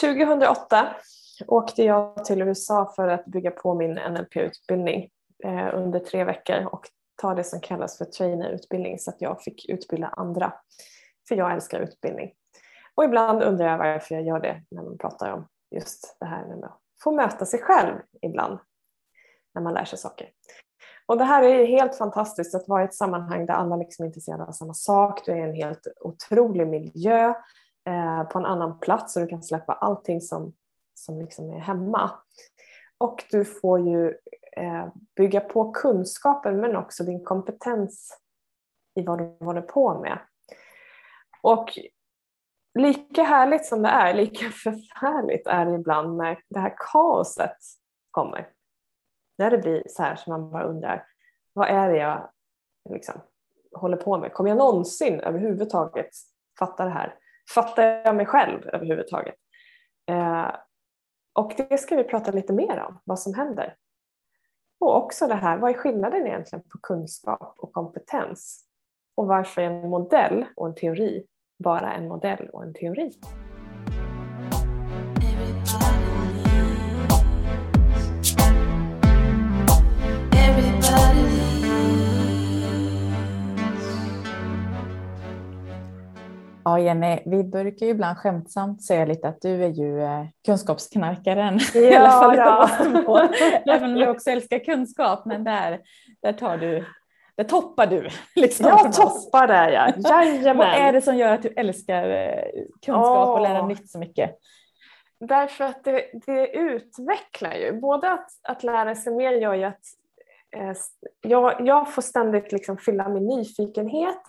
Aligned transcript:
2008 0.00 0.94
åkte 1.46 1.82
jag 1.82 2.24
till 2.24 2.42
USA 2.42 2.92
för 2.96 3.08
att 3.08 3.24
bygga 3.24 3.50
på 3.50 3.74
min 3.74 3.94
NLP-utbildning 3.94 5.10
eh, 5.44 5.74
under 5.74 5.98
tre 5.98 6.24
veckor 6.24 6.66
och 6.72 6.88
ta 7.22 7.34
det 7.34 7.44
som 7.44 7.60
kallas 7.60 7.98
för 7.98 8.04
trainerutbildning 8.04 8.98
så 8.98 9.10
att 9.10 9.20
jag 9.20 9.42
fick 9.42 9.68
utbilda 9.68 10.06
andra. 10.06 10.52
För 11.28 11.34
jag 11.34 11.52
älskar 11.52 11.80
utbildning. 11.80 12.32
Och 12.94 13.04
ibland 13.04 13.42
undrar 13.42 13.66
jag 13.66 13.78
varför 13.78 14.14
jag 14.14 14.24
gör 14.24 14.40
det 14.40 14.62
när 14.70 14.82
man 14.82 14.98
pratar 14.98 15.32
om 15.32 15.48
just 15.70 16.16
det 16.20 16.26
här 16.26 16.46
med 16.46 16.64
att 16.64 16.80
få 17.02 17.12
möta 17.12 17.46
sig 17.46 17.60
själv 17.60 17.94
ibland 18.22 18.58
när 19.54 19.62
man 19.62 19.74
lär 19.74 19.84
sig 19.84 19.98
saker. 19.98 20.30
Och 21.06 21.18
det 21.18 21.24
här 21.24 21.42
är 21.42 21.66
helt 21.66 21.98
fantastiskt 21.98 22.54
att 22.54 22.68
vara 22.68 22.82
i 22.82 22.84
ett 22.84 22.94
sammanhang 22.94 23.46
där 23.46 23.54
alla 23.54 23.76
liksom 23.76 24.02
är 24.02 24.06
intresserade 24.06 24.44
av 24.44 24.52
samma 24.52 24.74
sak. 24.74 25.26
Du 25.26 25.32
är 25.32 25.36
i 25.36 25.42
en 25.42 25.54
helt 25.54 25.86
otrolig 26.00 26.66
miljö 26.66 27.34
eh, 27.86 28.24
på 28.24 28.38
en 28.38 28.46
annan 28.46 28.80
plats 28.80 29.16
och 29.16 29.22
du 29.22 29.28
kan 29.28 29.42
släppa 29.42 29.72
allting 29.72 30.20
som, 30.20 30.52
som 30.94 31.20
liksom 31.20 31.50
är 31.50 31.58
hemma. 31.58 32.10
Och 32.98 33.24
du 33.30 33.44
får 33.44 33.80
ju 33.80 34.08
eh, 34.56 34.88
bygga 35.16 35.40
på 35.40 35.72
kunskapen 35.72 36.60
men 36.60 36.76
också 36.76 37.04
din 37.04 37.24
kompetens 37.24 38.20
i 38.94 39.02
vad 39.02 39.18
du 39.18 39.36
håller 39.44 39.62
på 39.62 40.00
med. 40.00 40.18
Och 41.42 41.78
lika 42.78 43.22
härligt 43.22 43.66
som 43.66 43.82
det 43.82 43.88
är, 43.88 44.14
lika 44.14 44.50
förfärligt 44.50 45.46
är 45.46 45.66
det 45.66 45.74
ibland 45.74 46.16
när 46.16 46.40
det 46.48 46.60
här 46.60 46.74
kaoset 46.92 47.56
kommer. 48.10 48.48
När 49.38 49.50
det 49.50 49.58
blir 49.58 49.82
så 49.86 50.02
här 50.02 50.16
som 50.16 50.32
man 50.32 50.50
bara 50.50 50.64
undrar, 50.64 51.06
vad 51.52 51.68
är 51.68 51.90
det 51.90 51.96
jag 51.96 52.30
liksom 52.90 53.14
håller 53.72 53.96
på 53.96 54.18
med? 54.18 54.32
Kommer 54.32 54.50
jag 54.50 54.58
någonsin 54.58 55.20
överhuvudtaget 55.20 56.10
fatta 56.58 56.84
det 56.84 56.90
här? 56.90 57.18
Fattar 57.50 57.82
jag 57.82 58.16
mig 58.16 58.26
själv 58.26 58.68
överhuvudtaget? 58.72 59.34
Eh, 60.10 60.50
och 61.32 61.54
det 61.56 61.78
ska 61.78 61.96
vi 61.96 62.04
prata 62.04 62.30
lite 62.30 62.52
mer 62.52 62.84
om, 62.88 63.00
vad 63.04 63.18
som 63.18 63.34
händer. 63.34 63.76
Och 64.80 64.96
också 64.96 65.26
det 65.26 65.34
här, 65.34 65.58
vad 65.58 65.70
är 65.70 65.74
skillnaden 65.74 66.26
egentligen 66.26 66.62
på 66.62 66.78
kunskap 66.82 67.54
och 67.58 67.72
kompetens? 67.72 68.64
Och 69.14 69.26
varför 69.26 69.62
är 69.62 69.70
en 69.70 69.90
modell 69.90 70.44
och 70.56 70.66
en 70.66 70.74
teori 70.74 71.26
bara 71.58 71.92
en 71.92 72.08
modell 72.08 72.50
och 72.52 72.62
en 72.62 72.74
teori? 72.74 73.12
Ja, 86.64 86.78
Jenny, 86.78 87.22
vi 87.26 87.44
brukar 87.44 87.86
ju 87.86 87.92
ibland 87.92 88.18
skämtsamt 88.18 88.82
säga 88.82 89.04
lite 89.04 89.28
att 89.28 89.40
du 89.40 89.64
är 89.64 89.68
ju 89.68 90.02
eh, 90.02 90.26
kunskapsknarkaren. 90.46 91.60
Ja, 91.74 91.80
I 91.80 91.94
alla 91.94 92.10
fall 92.10 92.36
ja. 92.36 93.28
Även 93.66 93.90
om 93.90 93.94
du 93.94 94.08
också 94.08 94.30
älskar 94.30 94.58
kunskap, 94.58 95.24
men 95.24 95.44
där, 95.44 95.80
där 96.22 96.32
tar 96.32 96.56
du 96.56 96.84
där 97.36 97.44
toppar 97.44 97.86
du. 97.86 98.08
Liksom, 98.40 98.66
jag 98.66 98.92
toppar 98.92 99.46
där 99.46 99.68
ja, 99.70 99.92
jajamän. 100.10 100.56
Vad 100.56 100.66
är 100.66 100.92
det 100.92 101.02
som 101.02 101.16
gör 101.16 101.32
att 101.32 101.42
du 101.42 101.48
älskar 101.48 102.10
eh, 102.10 102.44
kunskap 102.86 103.28
oh. 103.28 103.34
och 103.34 103.40
lära 103.40 103.66
nytt 103.66 103.90
så 103.90 103.98
mycket? 103.98 104.38
Därför 105.20 105.64
att 105.64 105.84
det, 105.84 106.04
det 106.26 106.56
utvecklar 106.56 107.54
ju. 107.54 107.80
Både 107.80 108.10
att, 108.10 108.28
att 108.48 108.62
lära 108.62 108.94
sig 108.94 109.14
mer 109.14 109.32
gör 109.32 109.54
ju 109.54 109.64
att 109.64 109.82
eh, 110.56 110.72
jag, 111.20 111.66
jag 111.66 111.94
får 111.94 112.02
ständigt 112.02 112.52
liksom 112.52 112.78
fylla 112.78 113.08
min 113.08 113.26
nyfikenhet 113.26 114.22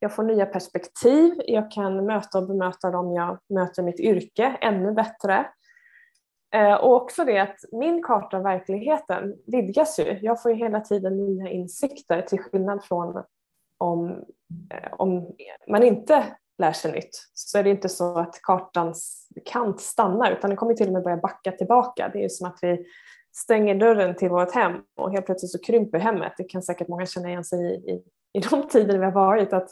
jag 0.00 0.14
får 0.14 0.22
nya 0.22 0.46
perspektiv, 0.46 1.34
jag 1.46 1.70
kan 1.70 2.06
möta 2.06 2.38
och 2.38 2.46
bemöta 2.46 2.90
dem 2.90 3.12
jag 3.12 3.38
möter 3.48 3.82
i 3.82 3.84
mitt 3.84 4.00
yrke 4.00 4.58
ännu 4.60 4.92
bättre. 4.92 5.46
Eh, 6.54 6.74
och 6.74 6.94
också 6.94 7.24
det 7.24 7.38
att 7.38 7.56
min 7.72 8.02
karta 8.02 8.36
av 8.36 8.42
verkligheten 8.42 9.34
vidgas 9.46 9.98
ju. 9.98 10.18
Jag 10.22 10.42
får 10.42 10.50
ju 10.50 10.56
hela 10.56 10.80
tiden 10.80 11.16
nya 11.16 11.50
insikter 11.50 12.22
till 12.22 12.38
skillnad 12.38 12.84
från 12.84 13.22
om, 13.78 14.10
eh, 14.70 14.92
om 14.92 15.36
man 15.68 15.82
inte 15.82 16.24
lär 16.58 16.72
sig 16.72 16.92
nytt 16.92 17.30
så 17.34 17.58
är 17.58 17.62
det 17.62 17.70
inte 17.70 17.88
så 17.88 18.18
att 18.18 18.42
kartans 18.42 19.28
kant 19.44 19.80
stannar 19.80 20.32
utan 20.32 20.50
den 20.50 20.56
kommer 20.56 20.74
till 20.74 20.86
och 20.86 20.92
med 20.92 21.02
börja 21.02 21.16
backa 21.16 21.52
tillbaka. 21.52 22.10
Det 22.12 22.24
är 22.24 22.28
som 22.28 22.46
att 22.46 22.58
vi 22.62 22.86
stänger 23.32 23.74
dörren 23.74 24.16
till 24.16 24.28
vårt 24.28 24.54
hem 24.54 24.72
och 24.96 25.12
helt 25.12 25.26
plötsligt 25.26 25.52
så 25.52 25.58
krymper 25.58 25.98
hemmet. 25.98 26.32
Det 26.36 26.44
kan 26.44 26.62
säkert 26.62 26.88
många 26.88 27.06
känna 27.06 27.28
igen 27.28 27.44
sig 27.44 27.60
i, 27.60 27.90
i 27.90 28.02
i 28.38 28.40
de 28.40 28.68
tider 28.68 28.98
vi 28.98 29.04
har 29.04 29.12
varit 29.12 29.52
att 29.52 29.68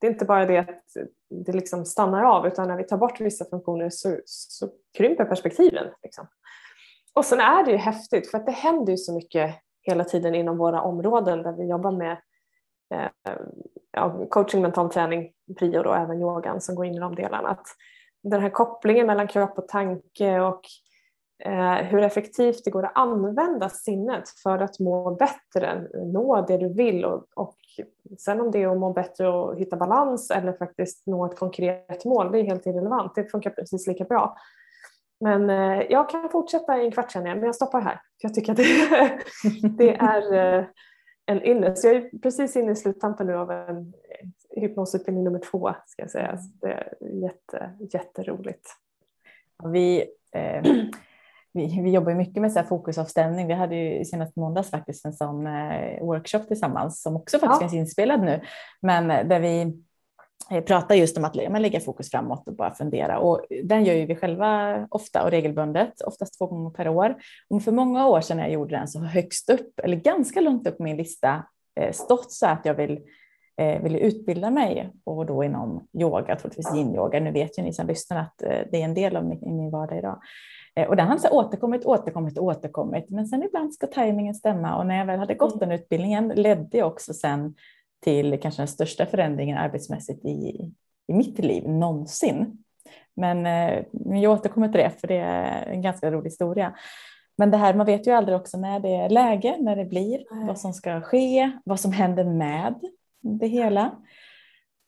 det 0.00 0.06
är 0.06 0.10
inte 0.10 0.24
bara 0.24 0.46
det 0.46 0.58
att 0.58 0.84
det 1.30 1.52
liksom 1.52 1.84
stannar 1.84 2.24
av 2.24 2.46
utan 2.46 2.68
när 2.68 2.76
vi 2.76 2.84
tar 2.84 2.96
bort 2.96 3.20
vissa 3.20 3.44
funktioner 3.44 3.90
så, 3.90 4.18
så 4.24 4.68
krymper 4.98 5.24
perspektiven. 5.24 5.86
Liksom. 6.02 6.26
Och 7.14 7.24
sen 7.24 7.40
är 7.40 7.64
det 7.64 7.70
ju 7.70 7.76
häftigt 7.76 8.30
för 8.30 8.38
att 8.38 8.46
det 8.46 8.52
händer 8.52 8.92
ju 8.92 8.96
så 8.96 9.14
mycket 9.14 9.54
hela 9.82 10.04
tiden 10.04 10.34
inom 10.34 10.58
våra 10.58 10.82
områden 10.82 11.42
där 11.42 11.52
vi 11.52 11.68
jobbar 11.68 11.90
med 11.90 12.18
eh, 12.94 13.36
ja, 13.92 14.26
coaching, 14.30 14.62
mental 14.62 14.90
träning, 14.90 15.32
prio 15.58 15.78
och 15.78 15.96
även 15.96 16.20
yogan 16.20 16.60
som 16.60 16.74
går 16.74 16.86
in 16.86 16.94
i 16.94 17.00
de 17.00 17.14
delarna. 17.14 17.48
Att 17.48 17.66
den 18.22 18.42
här 18.42 18.50
kopplingen 18.50 19.06
mellan 19.06 19.28
kropp 19.28 19.58
och 19.58 19.68
tanke 19.68 20.40
och 20.40 20.60
Eh, 21.38 21.74
hur 21.74 22.02
effektivt 22.02 22.64
det 22.64 22.70
går 22.70 22.84
att 22.84 22.96
använda 22.96 23.68
sinnet 23.68 24.28
för 24.42 24.58
att 24.58 24.80
må 24.80 25.14
bättre, 25.14 25.88
nå 25.94 26.44
det 26.48 26.56
du 26.56 26.68
vill 26.74 27.04
och, 27.04 27.24
och 27.34 27.56
sen 28.18 28.40
om 28.40 28.50
det 28.50 28.62
är 28.62 28.68
att 28.68 28.78
må 28.78 28.92
bättre 28.92 29.28
och 29.28 29.58
hitta 29.58 29.76
balans 29.76 30.30
eller 30.30 30.52
faktiskt 30.52 31.06
nå 31.06 31.26
ett 31.26 31.38
konkret 31.38 32.04
mål, 32.04 32.32
det 32.32 32.38
är 32.38 32.44
helt 32.44 32.66
irrelevant. 32.66 33.14
Det 33.14 33.24
funkar 33.24 33.50
precis 33.50 33.86
lika 33.86 34.04
bra. 34.04 34.36
Men 35.20 35.50
eh, 35.50 35.82
jag 35.90 36.10
kan 36.10 36.30
fortsätta 36.30 36.78
i 36.78 36.84
en 36.84 36.92
kvart 36.92 37.12
känner 37.12 37.28
jag, 37.28 37.36
men 37.36 37.46
jag 37.46 37.54
stoppar 37.54 37.80
här. 37.80 38.00
jag 38.18 38.34
tycker 38.34 38.52
att 38.52 38.58
det, 38.58 39.20
det 39.78 39.96
är 39.96 40.34
eh, 40.58 40.64
en 41.26 41.42
ynnest. 41.42 41.84
Jag 41.84 41.96
är 41.96 42.18
precis 42.18 42.56
inne 42.56 42.72
i 42.72 42.76
sluttampen 42.76 43.26
nu 43.26 43.34
av 43.34 43.50
en 43.50 43.92
hypnosutbildning 44.56 45.24
nummer 45.24 45.40
två, 45.50 45.74
ska 45.86 46.02
jag 46.02 46.10
säga. 46.10 46.38
Så 46.38 46.66
det 46.66 46.72
är 46.72 46.92
jätte, 47.22 47.70
jätteroligt. 47.92 48.68
Vi, 49.72 50.04
eh, 50.32 50.62
vi, 51.56 51.80
vi 51.82 51.90
jobbar 51.90 52.14
mycket 52.14 52.42
med 52.42 52.52
så 52.52 52.58
här 52.58 52.66
fokusavstämning. 52.66 53.46
Vi 53.46 53.54
hade 53.54 53.76
ju 53.76 54.04
senast 54.04 54.36
måndags 54.36 54.70
faktiskt 54.70 55.04
en 55.04 55.12
sån 55.12 55.46
eh, 55.46 56.00
workshop 56.00 56.40
tillsammans 56.48 57.02
som 57.02 57.16
också 57.16 57.38
faktiskt 57.38 57.62
ja. 57.62 57.68
finns 57.68 57.80
inspelad 57.80 58.20
nu, 58.20 58.40
men 58.82 59.10
eh, 59.10 59.26
där 59.26 59.40
vi 59.40 59.72
eh, 60.50 60.64
pratar 60.64 60.94
just 60.94 61.18
om 61.18 61.24
att 61.24 61.50
man 61.50 61.62
lägga 61.62 61.80
fokus 61.80 62.10
framåt 62.10 62.48
och 62.48 62.56
bara 62.56 62.74
fundera. 62.74 63.18
Och 63.18 63.46
den 63.64 63.84
gör 63.84 63.94
ju 63.94 64.06
vi 64.06 64.16
själva 64.16 64.80
ofta 64.90 65.24
och 65.24 65.30
regelbundet, 65.30 66.00
oftast 66.00 66.38
två 66.38 66.46
gånger 66.46 66.70
per 66.70 66.88
år. 66.88 67.16
Och 67.50 67.62
för 67.62 67.72
många 67.72 68.06
år 68.06 68.20
sedan 68.20 68.36
när 68.36 68.44
jag 68.44 68.52
gjorde 68.52 68.76
den 68.76 68.88
så 68.88 69.00
högst 69.00 69.50
upp, 69.50 69.80
eller 69.82 69.96
ganska 69.96 70.40
långt 70.40 70.66
upp 70.68 70.76
på 70.76 70.82
min 70.82 70.96
lista, 70.96 71.44
stått 71.92 72.32
så 72.32 72.46
att 72.46 72.60
jag 72.64 72.74
vill 72.74 73.00
vill 73.82 73.96
utbilda 73.96 74.50
mig 74.50 74.90
och 75.04 75.26
då 75.26 75.44
inom 75.44 75.88
yoga, 75.98 76.36
troligtvis 76.36 76.74
yin-yoga. 76.74 77.20
Nu 77.20 77.32
vet 77.32 77.58
ju 77.58 77.62
ni 77.62 77.72
som 77.72 77.86
lyssnar 77.86 78.20
att 78.20 78.38
det 78.38 78.80
är 78.80 78.84
en 78.84 78.94
del 78.94 79.16
av 79.16 79.24
min, 79.24 79.56
min 79.56 79.70
vardag 79.70 79.98
idag. 79.98 80.20
Eh, 80.76 80.88
och 80.88 80.96
den 80.96 81.08
har 81.08 81.18
så 81.18 81.28
återkommit, 81.28 81.84
återkommit, 81.84 82.38
återkommit. 82.38 83.10
Men 83.10 83.26
sen 83.26 83.42
ibland 83.42 83.74
ska 83.74 83.86
tajmingen 83.86 84.34
stämma 84.34 84.76
och 84.76 84.86
när 84.86 84.98
jag 84.98 85.06
väl 85.06 85.18
hade 85.18 85.34
gått 85.34 85.54
mm. 85.54 85.68
den 85.68 85.78
utbildningen 85.78 86.28
ledde 86.28 86.78
jag 86.78 86.86
också 86.88 87.14
sen 87.14 87.54
till 88.04 88.40
kanske 88.40 88.62
den 88.62 88.68
största 88.68 89.06
förändringen 89.06 89.58
arbetsmässigt 89.58 90.24
i, 90.24 90.72
i 91.08 91.14
mitt 91.14 91.38
liv 91.38 91.68
någonsin. 91.68 92.64
Men, 93.14 93.46
eh, 93.46 93.84
jag 94.20 94.32
återkommer 94.32 94.68
till 94.68 94.80
det 94.80 94.90
för 95.00 95.08
det 95.08 95.18
är 95.18 95.66
en 95.66 95.82
ganska 95.82 96.10
rolig 96.10 96.30
historia. 96.30 96.74
Men 97.38 97.50
det 97.50 97.56
här, 97.56 97.74
man 97.74 97.86
vet 97.86 98.06
ju 98.06 98.10
aldrig 98.10 98.36
också 98.36 98.58
när 98.58 98.80
det 98.80 98.94
är 98.94 99.08
läge, 99.08 99.56
när 99.60 99.76
det 99.76 99.84
blir, 99.84 100.24
Nej. 100.30 100.46
vad 100.46 100.58
som 100.58 100.72
ska 100.72 101.00
ske, 101.00 101.50
vad 101.64 101.80
som 101.80 101.92
händer 101.92 102.24
med 102.24 102.74
det 103.20 103.46
hela. 103.46 103.90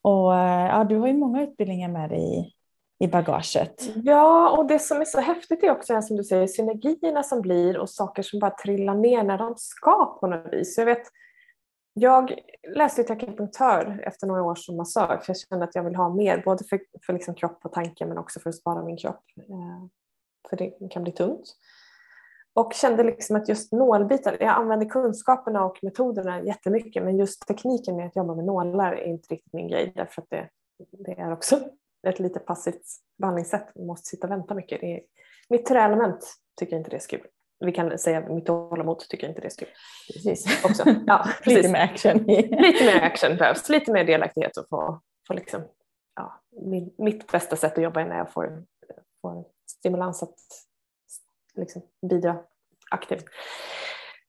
Och 0.03 0.35
eh, 0.35 0.67
ja, 0.67 0.85
du 0.85 0.97
har 0.97 1.07
ju 1.07 1.17
många 1.17 1.43
utbildningar 1.43 1.89
med 1.89 2.11
dig 2.11 2.55
i 2.99 3.09
bagaget. 3.09 3.91
Ja, 4.05 4.51
och 4.51 4.67
det 4.67 4.79
som 4.79 5.01
är 5.01 5.05
så 5.05 5.21
häftigt 5.21 5.63
är 5.63 5.71
också 5.71 6.03
som 6.03 6.17
du 6.17 6.25
säger, 6.25 6.47
synergierna 6.47 7.23
som 7.23 7.41
blir 7.41 7.79
och 7.79 7.91
saker 7.91 8.23
som 8.23 8.39
bara 8.39 8.51
trillar 8.51 8.95
ner 8.95 9.23
när 9.23 9.39
de 9.39 9.55
ska 9.57 10.19
på 10.21 10.27
något 10.27 10.53
vis. 10.53 10.79
Jag, 10.79 10.87
vet, 10.87 11.03
jag 11.95 12.35
läste 12.75 13.05
till 13.05 13.13
akupunktör 13.13 14.01
efter 14.05 14.27
några 14.27 14.43
år 14.43 14.55
som 14.55 14.77
massör 14.77 15.19
för 15.23 15.25
jag 15.31 15.37
kände 15.39 15.65
att 15.65 15.75
jag 15.75 15.85
vill 15.85 15.97
ha 15.97 16.15
mer, 16.15 16.43
både 16.45 16.65
för, 16.65 16.81
för 17.07 17.13
liksom 17.13 17.35
kropp 17.35 17.61
och 17.65 17.73
tanke 17.73 18.07
men 18.07 18.19
också 18.19 18.41
för 18.41 18.49
att 18.51 18.57
spara 18.57 18.85
min 18.85 18.97
kropp. 18.97 19.25
Eh, 19.39 19.87
för 20.51 20.57
det 20.57 20.91
kan 20.91 21.03
bli 21.03 21.13
tungt. 21.13 21.57
Och 22.55 22.73
kände 22.73 23.03
liksom 23.03 23.37
att 23.37 23.49
just 23.49 23.73
nålbitar, 23.73 24.37
jag 24.41 24.49
använder 24.49 24.87
kunskaperna 24.89 25.65
och 25.65 25.79
metoderna 25.83 26.43
jättemycket 26.43 27.05
men 27.05 27.19
just 27.19 27.47
tekniken 27.47 27.97
med 27.97 28.07
att 28.07 28.17
jobba 28.17 28.35
med 28.35 28.45
nålar 28.45 28.93
är 28.93 29.05
inte 29.05 29.35
riktigt 29.35 29.53
min 29.53 29.69
grej 29.69 29.93
därför 29.97 30.23
att 30.23 30.31
det, 30.31 30.49
det 31.05 31.21
är 31.21 31.33
också 31.33 31.59
ett 32.09 32.19
lite 32.19 32.39
passivt 32.39 32.83
behandlingssätt. 33.19 33.75
Man 33.75 33.87
måste 33.87 34.09
sitta 34.09 34.27
och 34.27 34.33
vänta 34.33 34.55
mycket. 34.55 34.81
Det 34.81 34.97
är, 34.97 35.01
mitt 35.49 35.67
träelement 35.67 36.35
tycker 36.61 36.77
inte 36.77 36.91
det 36.91 36.97
är 36.97 37.01
så 37.01 37.09
kul. 37.09 37.27
Vi 37.61 37.73
kan 37.73 37.99
säga 37.99 38.21
mitt 38.21 38.47
tålamod 38.47 38.99
tycker 38.99 39.29
inte 39.29 39.41
det 39.41 39.47
är 39.47 39.51
så 39.51 39.59
kul. 39.59 39.69
Precis. 40.13 40.65
Också. 40.65 40.85
Ja, 41.07 41.29
precis. 41.45 41.57
lite 41.57 41.69
mer 41.73 41.81
action. 41.81 42.19
lite 42.63 42.85
mer 42.85 43.03
action 43.03 43.37
behövs. 43.37 43.69
Lite 43.69 43.93
mer 43.93 44.05
delaktighet 44.05 44.57
och 44.57 44.69
få, 44.69 45.01
få 45.29 45.35
liksom, 45.35 45.63
ja, 46.15 46.41
min, 46.51 46.95
mitt 46.99 47.33
bästa 47.33 47.57
sätt 47.57 47.79
att 47.79 47.85
jobba 47.85 48.01
är 48.01 48.05
när 48.05 48.19
jag 48.19 48.33
får, 48.33 48.65
får 49.23 49.45
stimulans 49.71 50.23
att 50.23 50.35
liksom, 51.55 51.83
bidra 52.11 52.39
aktivt. 52.91 53.25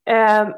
Eh, 0.10 0.50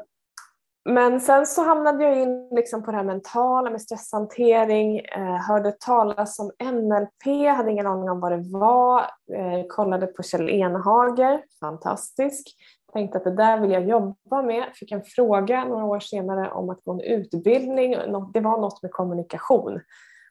men 0.84 1.20
sen 1.20 1.46
så 1.46 1.62
hamnade 1.62 2.04
jag 2.04 2.22
in 2.22 2.48
liksom 2.50 2.82
på 2.82 2.90
det 2.90 2.96
här 2.96 3.04
mentala 3.04 3.70
med 3.70 3.82
stresshantering, 3.82 4.98
eh, 4.98 5.36
hörde 5.48 5.72
talas 5.72 6.38
om 6.38 6.50
NLP, 6.58 7.48
hade 7.48 7.70
ingen 7.70 7.86
aning 7.86 8.10
om 8.10 8.20
vad 8.20 8.32
det 8.32 8.58
var, 8.58 9.00
eh, 9.34 9.66
kollade 9.68 10.06
på 10.06 10.22
Kjell 10.22 10.50
Enhager, 10.50 11.42
fantastisk, 11.60 12.46
tänkte 12.92 13.18
att 13.18 13.24
det 13.24 13.36
där 13.36 13.60
vill 13.60 13.70
jag 13.70 13.88
jobba 13.88 14.42
med, 14.42 14.64
fick 14.74 14.92
en 14.92 15.02
fråga 15.02 15.64
några 15.64 15.84
år 15.84 16.00
senare 16.00 16.50
om 16.50 16.70
att 16.70 16.84
gå 16.84 16.92
en 16.92 17.00
utbildning, 17.00 17.96
det 18.32 18.40
var 18.40 18.60
något 18.60 18.82
med 18.82 18.92
kommunikation. 18.92 19.80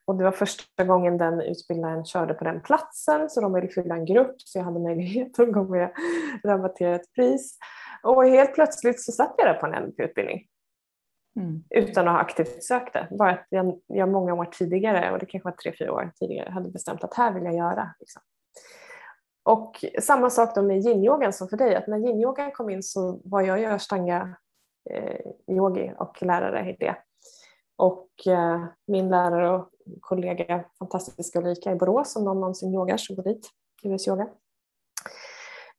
Och 0.06 0.15
det 0.18 0.24
var 0.24 0.31
första 0.31 0.83
gången 0.83 1.18
den 1.18 1.42
utbildaren 1.42 2.06
körde 2.06 2.33
på 2.33 2.44
den 2.44 2.62
platsen 2.62 3.30
så 3.30 3.42
de 3.42 3.53
ville 3.53 3.68
fylla 3.68 3.95
en 3.95 4.06
grupp 4.06 4.36
så 4.38 4.59
jag 4.59 4.65
hade 4.65 4.80
möjlighet 4.80 5.39
att 5.39 5.51
gå 5.51 5.63
med 5.63 5.92
rabatterat 6.45 7.01
pris. 7.15 7.57
Och 8.03 8.25
helt 8.25 8.53
plötsligt 8.53 9.01
så 9.01 9.12
satt 9.12 9.36
jag 9.38 9.48
där 9.48 9.53
på 9.53 9.65
en 9.65 9.83
NLP-utbildning. 9.83 10.48
Mm. 11.36 11.63
Utan 11.69 12.07
att 12.07 12.13
ha 12.13 12.19
aktivt 12.19 12.63
sökt 12.63 12.94
det. 12.94 13.07
Bara 13.12 13.31
att 13.31 13.48
jag, 13.50 13.80
jag 13.88 14.09
många 14.09 14.33
år 14.33 14.45
tidigare, 14.45 15.12
och 15.12 15.19
det 15.19 15.25
kanske 15.25 15.50
var 15.50 15.57
tre, 15.57 15.74
fyra 15.80 15.94
år 15.94 16.12
tidigare, 16.19 16.50
hade 16.50 16.69
bestämt 16.69 17.03
att 17.03 17.13
här 17.13 17.33
vill 17.33 17.44
jag 17.44 17.56
göra. 17.56 17.95
Liksom. 18.00 18.21
Och 19.44 19.86
samma 20.00 20.30
sak 20.30 20.56
då 20.56 20.62
med 20.62 20.86
yin-yogan 20.86 21.31
som 21.31 21.48
för 21.48 21.57
dig, 21.57 21.75
att 21.75 21.88
när 21.88 21.98
yin-yogan 21.98 22.51
kom 22.51 22.69
in 22.69 22.83
så 22.83 23.21
var 23.24 23.42
jag 23.42 23.59
ju 23.59 23.65
ashtanga 23.65 24.36
eh, 24.89 25.56
yogi 25.56 25.94
och 25.98 26.24
lärare 26.24 26.69
i 26.69 26.77
det. 26.80 26.95
Och 27.75 28.27
eh, 28.27 28.65
min 28.88 29.09
lärare 29.09 29.50
och 29.50 29.69
kollega, 30.00 30.65
fantastiska 30.80 31.39
Ulrika 31.39 31.71
i 31.71 31.75
Borås, 31.75 32.13
som 32.13 32.24
någon 32.24 32.39
någonsin 32.39 32.74
yogar 32.74 32.98
så 32.98 33.15
går 33.15 33.24
dit, 33.24 33.50
US 33.83 34.07
yoga 34.07 34.27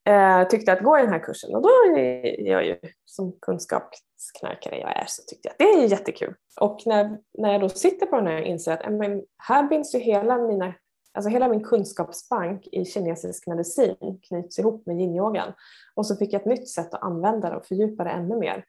eh, 0.04 0.48
tyckte 0.48 0.72
att 0.72 0.82
gå 0.82 0.98
i 0.98 1.02
den 1.02 1.12
här 1.12 1.18
kursen 1.18 1.54
och 1.54 1.62
då 1.62 1.68
är 1.96 2.40
jag 2.40 2.66
ju 2.66 2.76
som 3.04 3.32
kunskapsknarkare 3.40 4.78
jag 4.78 4.96
är 4.96 5.04
så 5.08 5.22
tyckte 5.26 5.48
jag 5.48 5.52
att 5.52 5.58
det 5.58 5.84
är 5.84 5.88
jättekul. 5.88 6.34
Och 6.60 6.80
när, 6.86 7.18
när 7.38 7.52
jag 7.52 7.60
då 7.60 7.68
sitter 7.68 8.06
på 8.06 8.16
den 8.16 8.26
här 8.26 8.42
inser 8.42 8.72
att 8.72 8.82
eh, 8.82 8.86
ämen, 8.86 9.22
här 9.38 9.68
binds 9.68 9.94
ju 9.94 9.98
hela, 9.98 10.38
mina, 10.38 10.74
alltså 11.12 11.30
hela 11.30 11.48
min 11.48 11.64
kunskapsbank 11.64 12.66
i 12.72 12.84
kinesisk 12.84 13.46
medicin 13.46 14.20
knyts 14.28 14.58
ihop 14.58 14.86
med 14.86 14.96
yin-yogan. 14.96 15.52
Och 15.94 16.06
så 16.06 16.16
fick 16.16 16.32
jag 16.32 16.40
ett 16.40 16.46
nytt 16.46 16.68
sätt 16.68 16.94
att 16.94 17.02
använda 17.02 17.50
det 17.50 17.56
och 17.56 17.66
fördjupa 17.66 18.04
det 18.04 18.10
ännu 18.10 18.36
mer. 18.36 18.64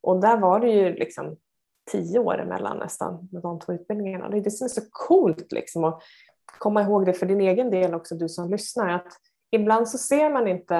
Och 0.00 0.20
där 0.20 0.36
var 0.36 0.60
det 0.60 0.70
ju 0.70 0.94
liksom 0.94 1.36
tio 1.90 2.18
år 2.18 2.40
emellan 2.40 2.78
nästan 2.78 3.28
med 3.32 3.42
de 3.42 3.60
två 3.60 3.72
utbildningarna. 3.72 4.28
Det 4.28 4.36
är 4.36 4.40
det 4.40 4.50
som 4.50 4.64
är 4.64 4.68
så 4.68 4.80
coolt 4.90 5.52
liksom 5.52 5.84
att 5.84 6.02
komma 6.58 6.82
ihåg 6.82 7.06
det 7.06 7.12
för 7.12 7.26
din 7.26 7.40
egen 7.40 7.70
del 7.70 7.94
också 7.94 8.14
du 8.14 8.28
som 8.28 8.50
lyssnar 8.50 8.88
att 8.88 9.12
ibland 9.54 9.88
så 9.88 9.98
ser 9.98 10.30
man 10.30 10.48
inte 10.48 10.76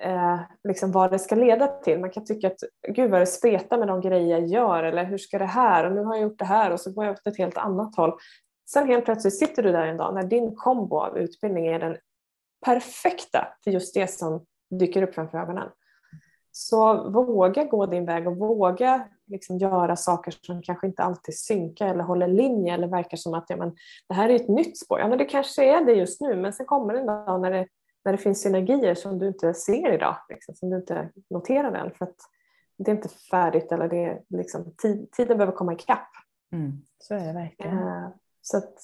eh, 0.00 0.40
liksom 0.64 0.92
vad 0.92 1.10
det 1.10 1.18
ska 1.18 1.34
leda 1.34 1.66
till. 1.66 2.00
Man 2.00 2.10
kan 2.10 2.24
tycka 2.24 2.46
att 2.46 2.60
gud 2.88 3.10
vad 3.10 3.20
det 3.20 3.26
spretar 3.26 3.78
med 3.78 3.88
de 3.88 4.00
grejer 4.00 4.38
jag 4.38 4.46
gör 4.46 4.82
eller 4.82 5.04
hur 5.04 5.18
ska 5.18 5.38
det 5.38 5.44
här 5.44 5.86
och 5.86 5.92
nu 5.92 6.04
har 6.04 6.14
jag 6.14 6.22
gjort 6.22 6.38
det 6.38 6.44
här 6.44 6.70
och 6.70 6.80
så 6.80 6.92
går 6.92 7.04
jag 7.04 7.12
åt 7.12 7.26
ett 7.26 7.38
helt 7.38 7.58
annat 7.58 7.96
håll. 7.96 8.18
Sen 8.70 8.86
helt 8.86 9.04
plötsligt 9.04 9.38
sitter 9.38 9.62
du 9.62 9.72
där 9.72 9.86
en 9.86 9.96
dag 9.96 10.14
när 10.14 10.22
din 10.22 10.56
kombo 10.56 11.00
av 11.00 11.18
utbildning 11.18 11.66
är 11.66 11.78
den 11.78 11.96
perfekta 12.64 13.48
för 13.64 13.70
just 13.70 13.94
det 13.94 14.10
som 14.10 14.44
dyker 14.70 15.02
upp 15.02 15.14
framför 15.14 15.38
ögonen. 15.38 15.68
Så 16.52 17.10
våga 17.10 17.64
gå 17.64 17.86
din 17.86 18.06
väg 18.06 18.28
och 18.28 18.36
våga 18.36 19.08
liksom 19.26 19.58
göra 19.58 19.96
saker 19.96 20.34
som 20.46 20.62
kanske 20.62 20.86
inte 20.86 21.02
alltid 21.02 21.38
synkar 21.38 21.86
eller 21.86 22.04
håller 22.04 22.28
linje 22.28 22.74
eller 22.74 22.86
verkar 22.86 23.16
som 23.16 23.34
att 23.34 23.44
ja, 23.48 23.56
men, 23.56 23.76
det 24.08 24.14
här 24.14 24.28
är 24.28 24.34
ett 24.34 24.48
nytt 24.48 24.78
spår. 24.78 25.00
Ja, 25.00 25.08
men 25.08 25.18
det 25.18 25.24
kanske 25.24 25.64
är 25.64 25.84
det 25.84 25.92
just 25.92 26.20
nu 26.20 26.36
men 26.36 26.52
sen 26.52 26.66
kommer 26.66 26.94
det 26.94 27.00
en 27.00 27.06
dag 27.06 27.40
när 27.40 27.50
det 27.50 27.66
när 28.04 28.12
det 28.12 28.18
finns 28.18 28.42
synergier 28.42 28.94
som 28.94 29.18
du 29.18 29.28
inte 29.28 29.54
ser 29.54 29.92
idag, 29.92 30.16
liksom, 30.28 30.54
som 30.54 30.70
du 30.70 30.76
inte 30.76 31.08
noterar 31.30 31.72
än 31.72 31.90
för 31.90 32.04
att 32.04 32.16
det 32.78 32.90
är 32.90 32.94
inte 32.94 33.08
färdigt 33.08 33.72
eller 33.72 33.88
det 33.88 34.04
är 34.04 34.22
liksom, 34.28 34.74
tiden 35.16 35.38
behöver 35.38 35.52
komma 35.52 35.72
ikapp. 35.72 36.08
Mm, 36.52 36.72
så 36.98 37.14
är 37.14 37.26
det 37.26 37.32
verkligen. 37.32 37.78
Uh, 37.78 38.08
så 38.42 38.56
att, 38.56 38.74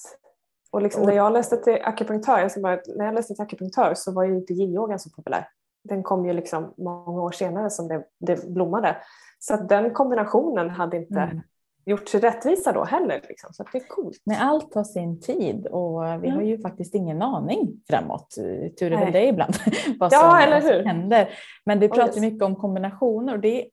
och 0.71 0.81
liksom 0.81 1.03
när 1.03 1.13
jag 1.13 1.33
läste 1.33 1.57
till 1.57 1.81
akupunktör, 1.83 2.39
jag 2.39 2.61
bara, 2.61 2.81
när 2.95 3.05
jag 3.05 3.13
läste 3.13 3.33
till 3.33 3.43
akupunktör 3.43 3.93
så 3.95 4.11
var 4.11 4.23
ju 4.23 4.35
inte 4.35 4.53
yin-yogan 4.53 4.99
så 4.99 5.09
populär. 5.09 5.49
Den 5.83 6.03
kom 6.03 6.25
ju 6.25 6.33
liksom 6.33 6.73
många 6.77 7.21
år 7.21 7.31
senare 7.31 7.69
som 7.69 7.87
det, 7.87 8.03
det 8.19 8.49
blommade. 8.49 8.97
Så 9.39 9.57
den 9.57 9.93
kombinationen 9.93 10.69
hade 10.69 10.97
inte 10.97 11.19
mm 11.19 11.41
gjort 11.87 12.09
sig 12.09 12.19
rättvisa 12.19 12.71
då 12.71 12.83
heller. 12.83 13.21
Liksom. 13.29 13.53
Så 13.53 13.63
det 13.71 13.77
är 13.77 13.87
coolt. 13.87 14.21
Men 14.23 14.41
allt 14.41 14.71
tar 14.71 14.83
sin 14.83 15.21
tid 15.21 15.67
och 15.67 16.03
vi 16.03 16.27
mm. 16.27 16.31
har 16.31 16.41
ju 16.41 16.61
faktiskt 16.61 16.95
ingen 16.95 17.21
aning 17.21 17.81
framåt. 17.89 18.35
Tur 18.79 18.91
är 18.93 18.97
väl 18.99 19.13
det 19.13 19.27
ibland. 19.27 19.53
vad 19.99 20.11
som, 20.11 20.19
ja, 20.21 20.41
eller 20.41 20.61
hur? 20.61 20.83
händer. 20.85 21.29
Men 21.65 21.79
du 21.79 21.89
pratar 21.89 22.21
mycket 22.21 22.43
om 22.43 22.55
kombinationer 22.55 23.33
och 23.33 23.39
det, 23.39 23.67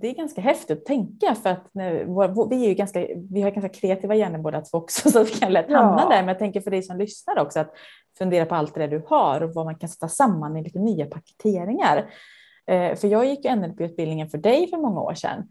det 0.00 0.08
är 0.08 0.14
ganska 0.14 0.40
häftigt 0.40 0.78
att 0.78 0.84
tänka 0.84 1.34
för 1.34 1.50
att 1.50 1.68
nu, 1.72 2.06
vi, 2.50 2.64
är 2.64 2.68
ju 2.68 2.74
ganska, 2.74 3.06
vi 3.30 3.42
har 3.42 3.50
ganska 3.50 3.80
kreativa 3.80 4.14
hjärnor 4.14 4.38
båda 4.38 4.60
två 4.60 4.78
också 4.78 5.10
så 5.10 5.24
vi 5.24 5.30
kan 5.30 5.52
lätt 5.52 5.72
hamna 5.72 6.02
ja. 6.02 6.08
där. 6.08 6.18
Men 6.18 6.28
jag 6.28 6.38
tänker 6.38 6.60
för 6.60 6.70
dig 6.70 6.82
som 6.82 6.98
lyssnar 6.98 7.38
också 7.38 7.60
att 7.60 7.72
fundera 8.18 8.46
på 8.46 8.54
allt 8.54 8.74
det 8.74 8.86
du 8.86 9.02
har 9.06 9.40
och 9.40 9.54
vad 9.54 9.64
man 9.64 9.78
kan 9.78 9.88
sätta 9.88 10.08
samman 10.08 10.56
i 10.56 10.64
lite 10.64 10.78
nya 10.78 11.06
paketeringar. 11.06 12.10
Eh, 12.66 12.94
för 12.96 13.08
jag 13.08 13.26
gick 13.26 13.44
NLP-utbildningen 13.44 14.28
för 14.28 14.38
dig 14.38 14.70
för 14.70 14.76
många 14.76 15.00
år 15.00 15.14
sedan 15.14 15.48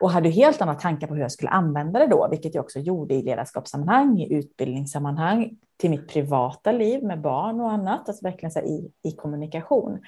och 0.00 0.10
hade 0.10 0.28
helt 0.28 0.62
andra 0.62 0.74
tankar 0.74 1.06
på 1.06 1.14
hur 1.14 1.22
jag 1.22 1.32
skulle 1.32 1.50
använda 1.50 1.98
det 1.98 2.06
då, 2.06 2.28
vilket 2.30 2.54
jag 2.54 2.64
också 2.64 2.78
gjorde 2.78 3.14
i 3.14 3.22
ledarskapssammanhang, 3.22 4.20
i 4.20 4.34
utbildningssammanhang, 4.34 5.50
till 5.76 5.90
mitt 5.90 6.08
privata 6.08 6.72
liv 6.72 7.04
med 7.04 7.20
barn 7.20 7.60
och 7.60 7.70
annat, 7.70 8.08
alltså 8.08 8.24
verkligen 8.24 8.50
så 8.50 8.60
i, 8.60 8.90
i 9.02 9.12
kommunikation. 9.12 10.00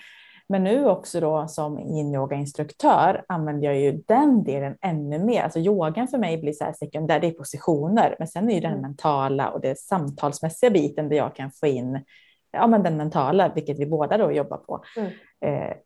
Men 0.49 0.65
nu 0.65 0.87
också 0.87 1.21
då 1.21 1.49
som 1.49 1.79
yin-yoga-instruktör 1.79 3.25
använder 3.29 3.67
jag 3.67 3.81
ju 3.81 3.93
den 3.93 4.45
delen 4.45 4.77
ännu 4.81 5.19
mer. 5.19 5.43
Alltså 5.43 5.59
yogan 5.59 6.09
för 6.09 6.19
mig 6.19 6.39
blir 6.39 6.53
så 6.53 6.65
här 6.65 6.73
sekundär, 6.73 7.21
det 7.21 7.27
är 7.27 7.31
positioner, 7.31 8.17
men 8.19 8.29
sen 8.29 8.51
är 8.51 8.55
ju 8.55 8.61
den 8.61 8.73
mm. 8.73 8.83
mentala 8.83 9.51
och 9.51 9.61
det 9.61 9.79
samtalsmässiga 9.79 10.71
biten 10.71 11.09
där 11.09 11.17
jag 11.17 11.35
kan 11.35 11.51
få 11.51 11.67
in 11.67 12.05
ja, 12.53 12.67
men 12.67 12.83
den 12.83 12.97
mentala, 12.97 13.53
vilket 13.55 13.79
vi 13.79 13.87
båda 13.87 14.17
då 14.17 14.33
jobbar 14.33 14.57
på. 14.57 14.85
Mm. 14.97 15.13
Eh, 15.41 15.77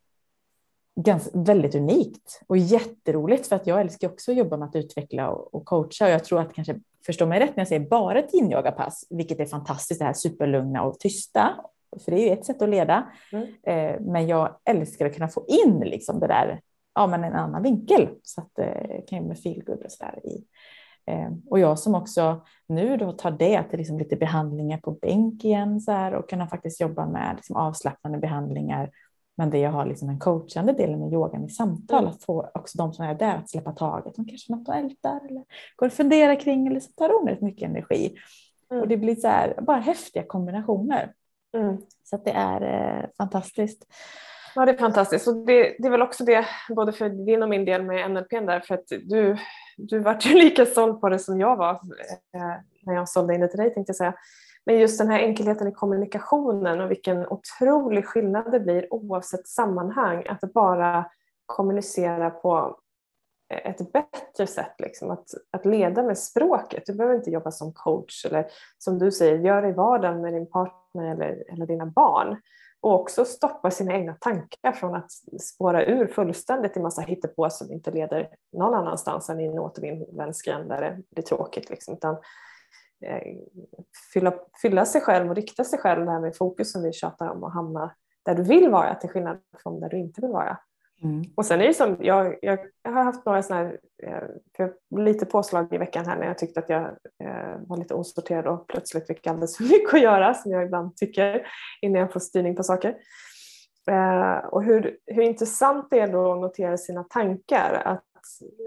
ganska, 0.95 1.39
väldigt 1.39 1.75
unikt 1.75 2.41
och 2.47 2.57
jätteroligt 2.57 3.47
för 3.47 3.57
att 3.57 3.67
jag 3.67 3.81
älskar 3.81 4.09
också 4.09 4.31
att 4.31 4.37
jobba 4.37 4.57
med 4.57 4.69
att 4.69 4.77
utveckla 4.77 5.31
och, 5.31 5.55
och 5.55 5.65
coacha 5.65 6.05
och 6.05 6.11
jag 6.11 6.25
tror 6.25 6.41
att 6.41 6.55
kanske 6.55 6.81
förstå 7.07 7.27
mig 7.27 7.41
rätt 7.41 7.57
när 7.57 7.61
jag 7.61 7.69
säger 7.69 7.89
bara 7.89 8.19
ett 8.19 8.35
yin-yoga-pass, 8.35 9.07
vilket 9.11 9.41
är 9.41 9.47
fantastiskt, 9.47 10.01
det 10.01 10.07
här 10.07 10.13
superlugna 10.13 10.83
och 10.83 10.99
tysta, 10.99 11.57
för 12.05 12.11
det 12.11 12.21
är 12.21 12.27
ju 12.27 12.33
ett 12.33 12.45
sätt 12.45 12.63
att 12.63 12.69
leda. 12.69 13.11
Mm. 13.33 13.47
Eh, 13.63 14.01
men 14.01 14.27
jag 14.27 14.57
älskar 14.65 15.07
att 15.07 15.15
kunna 15.15 15.29
få 15.29 15.47
in 15.49 15.81
liksom 15.81 16.21
det 16.21 16.27
där, 16.27 16.61
ja 16.95 17.07
men 17.07 17.25
en 17.25 17.33
annan 17.33 17.63
vinkel, 17.63 18.09
så 18.23 18.41
att 18.41 18.51
det 18.55 18.65
eh, 18.65 19.05
kan 19.07 19.23
ju 19.23 19.29
med 19.29 19.39
feelgood 19.39 19.83
och 19.85 19.93
sådär 19.93 20.21
i. 20.25 20.45
Eh, 21.07 21.31
och 21.51 21.59
jag 21.59 21.79
som 21.79 21.95
också 21.95 22.45
nu 22.67 22.97
då 22.97 23.13
tar 23.13 23.31
det 23.31 23.63
till 23.63 23.79
liksom 23.79 23.99
lite 23.99 24.17
behandlingar 24.17 24.79
på 24.79 24.91
bänk 24.91 25.45
igen 25.45 25.81
så 25.81 25.93
här, 25.93 26.15
och 26.15 26.31
kunna 26.31 26.47
faktiskt 26.47 26.81
jobba 26.81 27.07
med 27.07 27.37
liksom 27.37 27.57
avslappnande 27.57 28.19
behandlingar 28.19 28.91
men 29.37 29.51
det 29.51 29.59
jag 29.59 29.71
har 29.71 29.87
liksom 29.87 30.09
den 30.09 30.19
coachande 30.19 30.73
delen 30.73 31.01
med 31.01 31.13
yogan 31.13 31.45
i 31.45 31.49
samtal, 31.49 31.99
mm. 31.99 32.11
att 32.11 32.25
få 32.25 32.51
också 32.55 32.79
de 32.79 32.93
som 32.93 33.05
är 33.05 33.15
där 33.15 33.37
att 33.37 33.51
släppa 33.51 33.73
taget. 33.73 34.15
De 34.15 34.25
kanske 34.25 34.53
något 34.53 34.69
och 34.69 34.77
ältar 34.77 35.21
eller 35.29 35.45
går 35.77 35.87
och 35.87 35.93
funderar 35.93 36.41
kring 36.41 36.67
eller 36.67 36.81
så 36.81 36.93
tar 36.93 37.15
onödigt 37.15 37.43
mycket 37.43 37.69
energi. 37.69 38.17
Mm. 38.71 38.83
Och 38.83 38.89
det 38.89 38.97
blir 38.97 39.15
så 39.15 39.29
här, 39.29 39.55
bara 39.61 39.81
häftiga 39.81 40.23
kombinationer. 40.23 41.13
Mm. 41.57 41.77
Så 42.05 42.17
det 42.17 42.31
är 42.31 42.63
eh, 42.63 43.09
fantastiskt. 43.19 43.87
Ja, 44.55 44.67
det 44.67 44.73
är 44.73 44.77
fantastiskt. 44.77 45.29
Och 45.29 45.37
det, 45.37 45.77
det, 45.79 45.87
är 45.87 45.91
väl 45.91 46.03
också 46.03 46.25
det, 46.25 46.47
både 46.69 46.93
för 46.93 47.09
din 47.09 47.43
och 47.43 47.49
min 47.49 47.65
del 47.65 47.83
med 47.83 48.11
NLP 48.11 48.31
där, 48.31 48.61
för 48.61 48.75
att 48.75 48.87
du, 48.89 49.37
du 49.77 49.99
vart 49.99 50.27
ju 50.27 50.35
lika 50.45 50.67
såld 50.67 51.01
på 51.01 51.09
det 51.09 51.19
som 51.19 51.41
jag 51.41 51.57
var 51.57 51.75
eh, 52.35 52.55
när 52.83 52.95
jag 52.95 53.09
sålde 53.09 53.35
in 53.35 53.41
det 53.41 53.49
till 53.49 53.59
dig 53.59 53.75
tänkte 53.75 53.91
jag 53.91 53.97
säga. 53.97 54.15
Men 54.67 54.79
just 54.79 54.99
den 54.99 55.09
här 55.09 55.19
enkelheten 55.19 55.69
i 55.69 55.73
kommunikationen 55.73 56.81
och 56.81 56.91
vilken 56.91 57.27
otrolig 57.27 58.07
skillnad 58.07 58.53
det 58.53 58.61
blir 58.61 58.95
oavsett 58.95 59.49
sammanhang 59.49 60.27
att 60.29 60.53
bara 60.53 61.11
kommunicera 61.47 62.31
på 62.31 62.79
ett 63.53 63.93
bättre 63.93 64.47
sätt. 64.47 64.75
Liksom, 64.79 65.11
att, 65.11 65.29
att 65.51 65.67
leda 65.67 66.03
med 66.03 66.19
språket. 66.19 66.83
Du 66.87 66.95
behöver 66.95 67.17
inte 67.17 67.31
jobba 67.31 67.51
som 67.51 67.73
coach 67.73 68.27
eller 68.27 68.47
som 68.79 68.99
du 68.99 69.13
säger, 69.13 69.39
gör 69.39 69.67
i 69.67 69.73
vardagen 69.73 70.21
med 70.21 70.33
din 70.33 70.51
partner 70.51 71.11
eller, 71.11 71.53
eller 71.53 71.67
dina 71.67 71.87
barn. 71.87 72.41
Och 72.81 73.01
också 73.01 73.25
stoppa 73.25 73.71
sina 73.71 73.93
egna 73.93 74.15
tankar 74.15 74.73
från 74.73 74.95
att 74.95 75.13
spåra 75.41 75.85
ur 75.85 76.07
fullständigt 76.07 76.77
i 76.77 76.81
massa 76.81 77.03
hittepå 77.03 77.51
som 77.51 77.73
inte 77.73 77.91
leder 77.91 78.29
någon 78.53 78.75
annanstans 78.75 79.31
än 79.31 79.41
i 79.41 79.45
en 79.45 79.59
återvändsgränd 79.59 80.69
där 80.69 80.81
det 80.81 81.03
blir 81.11 81.25
tråkigt. 81.25 81.71
Liksom. 81.71 81.95
Utan 81.95 82.17
fylla, 84.13 84.35
fylla 84.63 84.85
sig 84.87 85.01
själv 85.01 85.31
och 85.31 85.37
rikta 85.37 85.65
sig 85.65 85.79
själv, 85.79 86.05
det 86.05 86.11
här 86.11 86.21
med 86.21 86.37
fokus 86.37 86.73
som 86.73 86.83
vi 86.83 86.93
tjatar 86.93 87.29
om 87.29 87.43
och 87.43 87.53
hamna 87.53 87.95
där 88.25 88.35
du 88.35 88.43
vill 88.43 88.71
vara 88.71 88.95
till 88.95 89.11
skillnad 89.11 89.39
från 89.63 89.81
där 89.81 89.89
du 89.89 89.99
inte 89.99 90.21
vill 90.21 90.31
vara. 90.31 90.59
Mm. 91.03 91.23
Och 91.35 91.47
sen 91.47 91.61
är 91.61 91.67
det 91.67 91.75
som, 91.75 91.97
jag, 92.01 92.39
jag 92.43 92.59
har 92.85 93.03
haft 93.03 93.27
några 93.27 93.43
sådana 93.43 93.65
här, 93.65 93.79
eh, 94.59 94.99
lite 94.99 95.27
påslag 95.27 95.75
i 95.75 95.79
veckan 95.79 96.07
här 96.07 96.19
när 96.19 96.27
jag 96.27 96.39
tyckte 96.39 96.61
att 96.61 96.69
jag 96.69 96.83
eh, 97.25 97.59
var 97.67 97.77
lite 97.77 97.95
osorterad 97.95 98.47
och 98.47 98.67
plötsligt 98.67 99.07
fick 99.07 99.27
alldeles 99.27 99.57
för 99.57 99.65
mycket 99.65 99.95
att 99.95 100.01
göra 100.01 100.35
som 100.35 100.53
jag 100.53 100.65
ibland 100.65 100.97
tycker 100.97 101.47
innan 101.83 102.01
jag 102.01 102.13
får 102.13 102.21
styrning 102.21 102.57
på 102.57 102.63
saker. 102.63 102.97
Eh, 103.89 104.37
och 104.37 104.63
hur, 104.63 104.97
hur 105.07 105.23
intressant 105.23 105.87
det 105.91 106.01
är 106.01 106.13
då 106.13 106.33
att 106.33 106.41
notera 106.41 106.79
sina 106.79 107.05
tankar, 107.05 107.83
att 107.85 108.05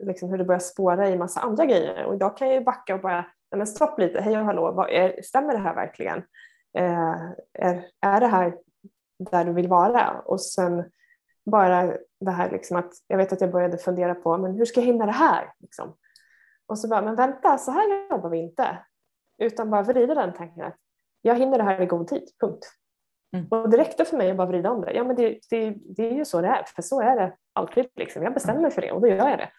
liksom 0.04 0.30
hur 0.30 0.38
det 0.38 0.46
börjar 0.46 0.60
spåra 0.60 1.10
i 1.10 1.18
massa 1.18 1.40
andra 1.40 1.66
grejer. 1.66 2.06
Och 2.06 2.16
idag 2.16 2.38
kan 2.38 2.48
jag 2.48 2.58
ju 2.58 2.64
backa 2.64 2.96
och 2.96 3.02
bara, 3.02 3.26
men 3.52 3.68
stopp 3.68 4.00
lite, 4.00 4.22
hej 4.22 4.38
och 4.38 4.46
hallå, 4.46 4.72
vad 4.72 4.90
är, 4.90 5.22
stämmer 5.22 5.54
det 5.54 5.60
här 5.60 5.76
verkligen? 5.76 6.18
Eh, 6.78 7.32
är, 7.54 7.86
är 8.02 8.20
det 8.20 8.28
här 8.28 8.58
där 9.32 9.46
du 9.46 9.54
vill 9.54 9.68
vara? 9.68 10.22
Och 10.26 10.42
sen 10.42 10.92
bara 11.46 11.98
det 12.20 12.32
här 12.32 12.52
liksom 12.52 12.78
att 12.78 12.92
jag 13.08 13.18
vet 13.18 13.34
att 13.34 13.42
jag 13.42 13.52
började 13.52 13.78
fundera 13.78 14.16
på 14.16 14.38
men 14.38 14.56
hur 14.56 14.66
ska 14.66 14.80
jag 14.80 14.86
hinna 14.86 15.06
det 15.06 15.12
här? 15.12 15.54
Liksom. 15.60 15.98
Och 16.68 16.80
så 16.80 16.88
bara, 16.88 17.02
men 17.02 17.16
vänta, 17.16 17.58
så 17.58 17.72
här 17.72 18.10
jobbar 18.12 18.30
vi 18.30 18.38
inte. 18.38 18.78
Utan 19.38 19.70
bara 19.70 19.84
vrida 19.84 20.16
den 20.16 20.34
tanken 20.34 20.64
att 20.64 20.76
jag 21.22 21.36
hinner 21.36 21.58
det 21.58 21.64
här 21.64 21.82
i 21.82 21.86
god 21.86 22.08
tid, 22.08 22.30
punkt. 22.40 22.66
Mm. 23.36 23.48
Och 23.48 23.70
det 23.70 23.78
räckte 23.78 24.06
för 24.06 24.18
mig 24.18 24.32
att 24.32 24.38
bara 24.38 24.48
vrida 24.48 24.72
om 24.72 24.82
det. 24.82 24.94
Ja, 24.94 25.04
men 25.04 25.16
det, 25.16 25.40
det, 25.50 25.76
det 25.98 26.08
är 26.08 26.14
ju 26.14 26.26
så 26.26 26.42
det 26.42 26.48
är, 26.48 26.64
för 26.76 26.82
så 26.82 27.02
är 27.02 27.16
det 27.16 27.36
alltid. 27.54 27.86
Liksom. 27.96 28.24
Jag 28.24 28.34
bestämmer 28.34 28.62
mig 28.62 28.72
för 28.72 28.82
det 28.82 28.92
och 28.92 29.02
då 29.02 29.08
gör 29.08 29.30
jag 29.30 29.40
det. 29.40 29.50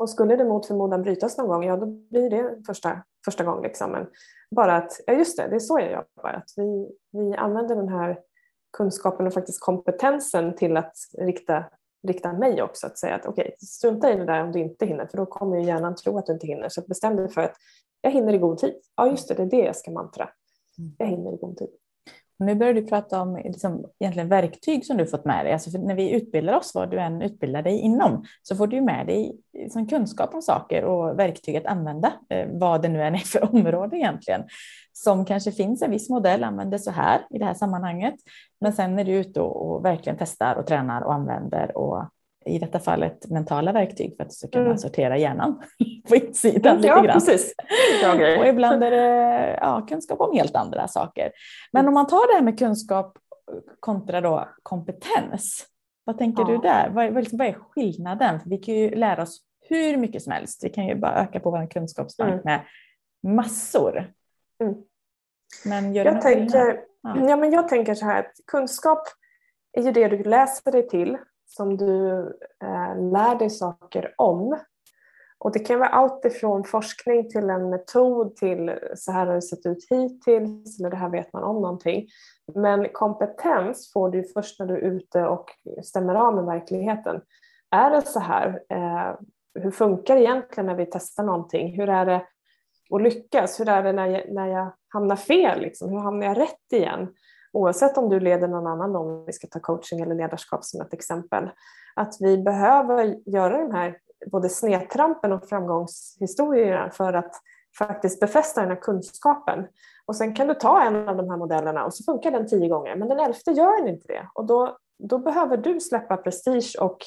Och 0.00 0.10
skulle 0.10 0.36
det 0.36 0.44
mot 0.44 0.66
förmodan 0.66 1.02
brytas 1.02 1.38
någon 1.38 1.48
gång, 1.48 1.64
ja 1.64 1.76
då 1.76 1.86
blir 1.86 2.30
det 2.30 2.62
första, 2.66 3.02
första 3.24 3.44
gången. 3.44 3.62
Liksom. 3.62 3.92
Men 3.92 4.06
bara 4.50 4.76
att, 4.76 5.00
ja 5.06 5.12
just 5.12 5.36
det, 5.36 5.48
det 5.48 5.54
är 5.54 5.60
så 5.60 5.78
jag 5.78 5.92
jobbar. 5.92 6.32
Att 6.32 6.50
vi, 6.56 6.88
vi 7.12 7.36
använder 7.36 7.76
den 7.76 7.88
här 7.88 8.18
kunskapen 8.76 9.26
och 9.26 9.34
faktiskt 9.34 9.60
kompetensen 9.60 10.56
till 10.56 10.76
att 10.76 10.92
rikta, 11.18 11.64
rikta 12.08 12.32
mig 12.32 12.62
också. 12.62 12.86
Att 12.86 12.98
säga 12.98 13.14
att 13.14 13.26
okej, 13.26 13.42
okay, 13.42 13.56
strunta 13.58 14.12
i 14.12 14.16
det 14.16 14.24
där 14.24 14.42
om 14.42 14.52
du 14.52 14.58
inte 14.58 14.86
hinner 14.86 15.06
för 15.06 15.16
då 15.16 15.26
kommer 15.26 15.56
ju 15.56 15.64
hjärnan 15.64 15.96
tro 15.96 16.18
att 16.18 16.26
du 16.26 16.32
inte 16.32 16.46
hinner. 16.46 16.68
Så 16.68 16.82
bestäm 16.82 17.16
dig 17.16 17.28
för 17.28 17.40
att 17.40 17.54
jag 18.00 18.10
hinner 18.10 18.32
i 18.32 18.38
god 18.38 18.58
tid. 18.58 18.74
Ja 18.96 19.10
just 19.10 19.28
det, 19.28 19.34
det 19.34 19.42
är 19.42 19.46
det 19.46 19.64
jag 19.66 19.76
ska 19.76 19.90
mantra. 19.90 20.28
Mm. 20.78 20.94
Jag 20.98 21.06
hinner 21.06 21.34
i 21.34 21.36
god 21.36 21.56
tid. 21.56 21.70
Nu 22.40 22.54
börjar 22.54 22.74
du 22.74 22.86
prata 22.86 23.20
om 23.20 23.36
liksom, 23.36 23.84
egentligen 23.98 24.28
verktyg 24.28 24.86
som 24.86 24.96
du 24.96 25.06
fått 25.06 25.24
med 25.24 25.44
dig. 25.44 25.52
Alltså 25.52 25.78
när 25.78 25.94
vi 25.94 26.10
utbildar 26.10 26.54
oss, 26.54 26.74
vad 26.74 26.90
du 26.90 27.00
än 27.00 27.22
utbildar 27.22 27.62
dig 27.62 27.78
inom, 27.78 28.24
så 28.42 28.56
får 28.56 28.66
du 28.66 28.80
med 28.80 29.06
dig 29.06 29.36
liksom, 29.52 29.86
kunskap 29.86 30.34
om 30.34 30.42
saker 30.42 30.84
och 30.84 31.18
verktyg 31.18 31.56
att 31.56 31.66
använda, 31.66 32.12
eh, 32.28 32.48
vad 32.52 32.82
det 32.82 32.88
nu 32.88 33.02
än 33.02 33.14
är 33.14 33.18
för 33.18 33.54
område 33.54 33.96
egentligen. 33.96 34.42
Som 34.92 35.24
kanske 35.24 35.52
finns 35.52 35.82
en 35.82 35.90
viss 35.90 36.10
modell, 36.10 36.44
använder 36.44 36.78
så 36.78 36.90
här 36.90 37.20
i 37.30 37.38
det 37.38 37.44
här 37.44 37.54
sammanhanget. 37.54 38.14
Men 38.60 38.72
sen 38.72 38.98
är 38.98 39.04
du 39.04 39.12
ute 39.12 39.40
och, 39.40 39.70
och 39.70 39.84
verkligen 39.84 40.18
testar 40.18 40.54
och 40.54 40.66
tränar 40.66 41.02
och 41.02 41.14
använder 41.14 41.76
och 41.76 42.04
i 42.50 42.58
detta 42.58 42.78
fallet 42.78 43.30
mentala 43.30 43.72
verktyg 43.72 44.16
för 44.16 44.22
att 44.22 44.30
du 44.30 44.34
ska 44.34 44.48
kunna 44.48 44.64
mm. 44.64 44.78
sortera 44.78 45.18
hjärnan 45.18 45.62
på 46.08 46.16
insidan 46.16 46.76
lite 46.76 46.88
ja, 46.88 47.02
grann. 47.02 47.14
Precis. 47.14 47.54
och 48.38 48.46
ibland 48.46 48.84
är 48.84 48.90
det 48.90 49.58
ja, 49.60 49.86
kunskap 49.88 50.20
om 50.20 50.36
helt 50.36 50.56
andra 50.56 50.88
saker. 50.88 51.32
Men 51.72 51.88
om 51.88 51.94
man 51.94 52.06
tar 52.06 52.32
det 52.32 52.34
här 52.34 52.42
med 52.42 52.58
kunskap 52.58 53.18
kontra 53.80 54.20
då 54.20 54.48
kompetens, 54.62 55.66
vad 56.04 56.18
tänker 56.18 56.42
ja. 56.42 56.48
du 56.48 56.58
där? 56.58 56.90
Vad, 56.90 57.12
vad, 57.12 57.28
vad 57.32 57.46
är 57.46 57.52
skillnaden? 57.52 58.40
För 58.40 58.50
vi 58.50 58.58
kan 58.58 58.74
ju 58.74 58.90
lära 58.94 59.22
oss 59.22 59.40
hur 59.68 59.96
mycket 59.96 60.22
som 60.22 60.32
helst. 60.32 60.64
Vi 60.64 60.68
kan 60.68 60.86
ju 60.86 60.94
bara 60.94 61.22
öka 61.22 61.40
på 61.40 61.50
vår 61.50 61.70
kunskapsbank 61.70 62.32
mm. 62.32 62.42
med 62.44 62.60
massor. 63.36 64.12
Mm. 64.62 64.74
Men 65.64 65.94
gör 65.94 66.04
jag, 66.04 66.20
tänker, 66.20 66.80
ja. 67.02 67.28
ja. 67.28 67.36
men 67.36 67.52
jag 67.52 67.68
tänker 67.68 67.94
så 67.94 68.04
här 68.04 68.20
att 68.20 68.32
kunskap 68.46 69.02
är 69.72 69.82
ju 69.82 69.92
det 69.92 70.08
du 70.08 70.24
läser 70.24 70.72
dig 70.72 70.88
till 70.88 71.18
som 71.50 71.76
du 71.76 72.18
eh, 72.62 73.10
lär 73.12 73.38
dig 73.38 73.50
saker 73.50 74.14
om. 74.16 74.58
Och 75.38 75.52
det 75.52 75.58
kan 75.58 75.78
vara 75.78 75.88
allt 75.88 76.24
ifrån 76.24 76.64
forskning 76.64 77.30
till 77.30 77.50
en 77.50 77.70
metod 77.70 78.36
till 78.36 78.78
så 78.94 79.12
här 79.12 79.26
har 79.26 79.34
det 79.34 79.42
sett 79.42 79.66
ut 79.66 79.86
hittills 79.90 80.80
eller 80.80 80.90
det 80.90 80.96
här 80.96 81.08
vet 81.10 81.32
man 81.32 81.42
om 81.42 81.62
någonting. 81.62 82.06
Men 82.54 82.88
kompetens 82.88 83.92
får 83.92 84.10
du 84.10 84.24
först 84.24 84.60
när 84.60 84.66
du 84.66 84.74
är 84.74 84.80
ute 84.80 85.24
och 85.24 85.50
stämmer 85.84 86.14
av 86.14 86.34
med 86.34 86.44
verkligheten. 86.44 87.20
Är 87.70 87.90
det 87.90 88.02
så 88.02 88.20
här? 88.20 88.62
Eh, 88.68 89.14
hur 89.54 89.70
funkar 89.70 90.14
det 90.14 90.22
egentligen 90.22 90.66
när 90.66 90.74
vi 90.74 90.86
testar 90.86 91.24
någonting? 91.24 91.76
Hur 91.76 91.88
är 91.88 92.06
det 92.06 92.22
att 92.90 93.02
lyckas? 93.02 93.60
Hur 93.60 93.68
är 93.68 93.82
det 93.82 93.92
när 93.92 94.06
jag, 94.06 94.32
när 94.32 94.46
jag 94.46 94.72
hamnar 94.88 95.16
fel? 95.16 95.60
Liksom? 95.60 95.90
Hur 95.90 95.98
hamnar 95.98 96.26
jag 96.26 96.38
rätt 96.38 96.72
igen? 96.72 97.14
Oavsett 97.52 97.98
om 97.98 98.08
du 98.08 98.20
leder 98.20 98.48
någon 98.48 98.66
annan, 98.66 98.96
om 98.96 99.24
vi 99.26 99.32
ska 99.32 99.46
ta 99.46 99.60
coaching 99.60 100.00
eller 100.00 100.14
ledarskap 100.14 100.64
som 100.64 100.80
ett 100.80 100.92
exempel, 100.92 101.50
att 101.94 102.16
vi 102.20 102.38
behöver 102.38 103.28
göra 103.30 103.58
den 103.58 103.72
här 103.72 103.96
både 104.30 104.48
snedtrampen 104.48 105.32
och 105.32 105.48
framgångshistorierna 105.48 106.90
för 106.90 107.12
att 107.12 107.32
faktiskt 107.78 108.20
befästa 108.20 108.60
den 108.60 108.70
här 108.70 108.80
kunskapen. 108.80 109.66
Och 110.06 110.16
sen 110.16 110.34
kan 110.34 110.48
du 110.48 110.54
ta 110.54 110.82
en 110.82 111.08
av 111.08 111.16
de 111.16 111.30
här 111.30 111.36
modellerna 111.36 111.84
och 111.84 111.94
så 111.94 112.04
funkar 112.04 112.30
den 112.30 112.48
tio 112.48 112.68
gånger, 112.68 112.96
men 112.96 113.08
den 113.08 113.20
elfte 113.20 113.50
gör 113.50 113.78
den 113.78 113.88
inte 113.88 114.06
det. 114.08 114.28
Och 114.34 114.46
då, 114.46 114.76
då 114.98 115.18
behöver 115.18 115.56
du 115.56 115.80
släppa 115.80 116.16
prestige 116.16 116.76
och 116.80 116.98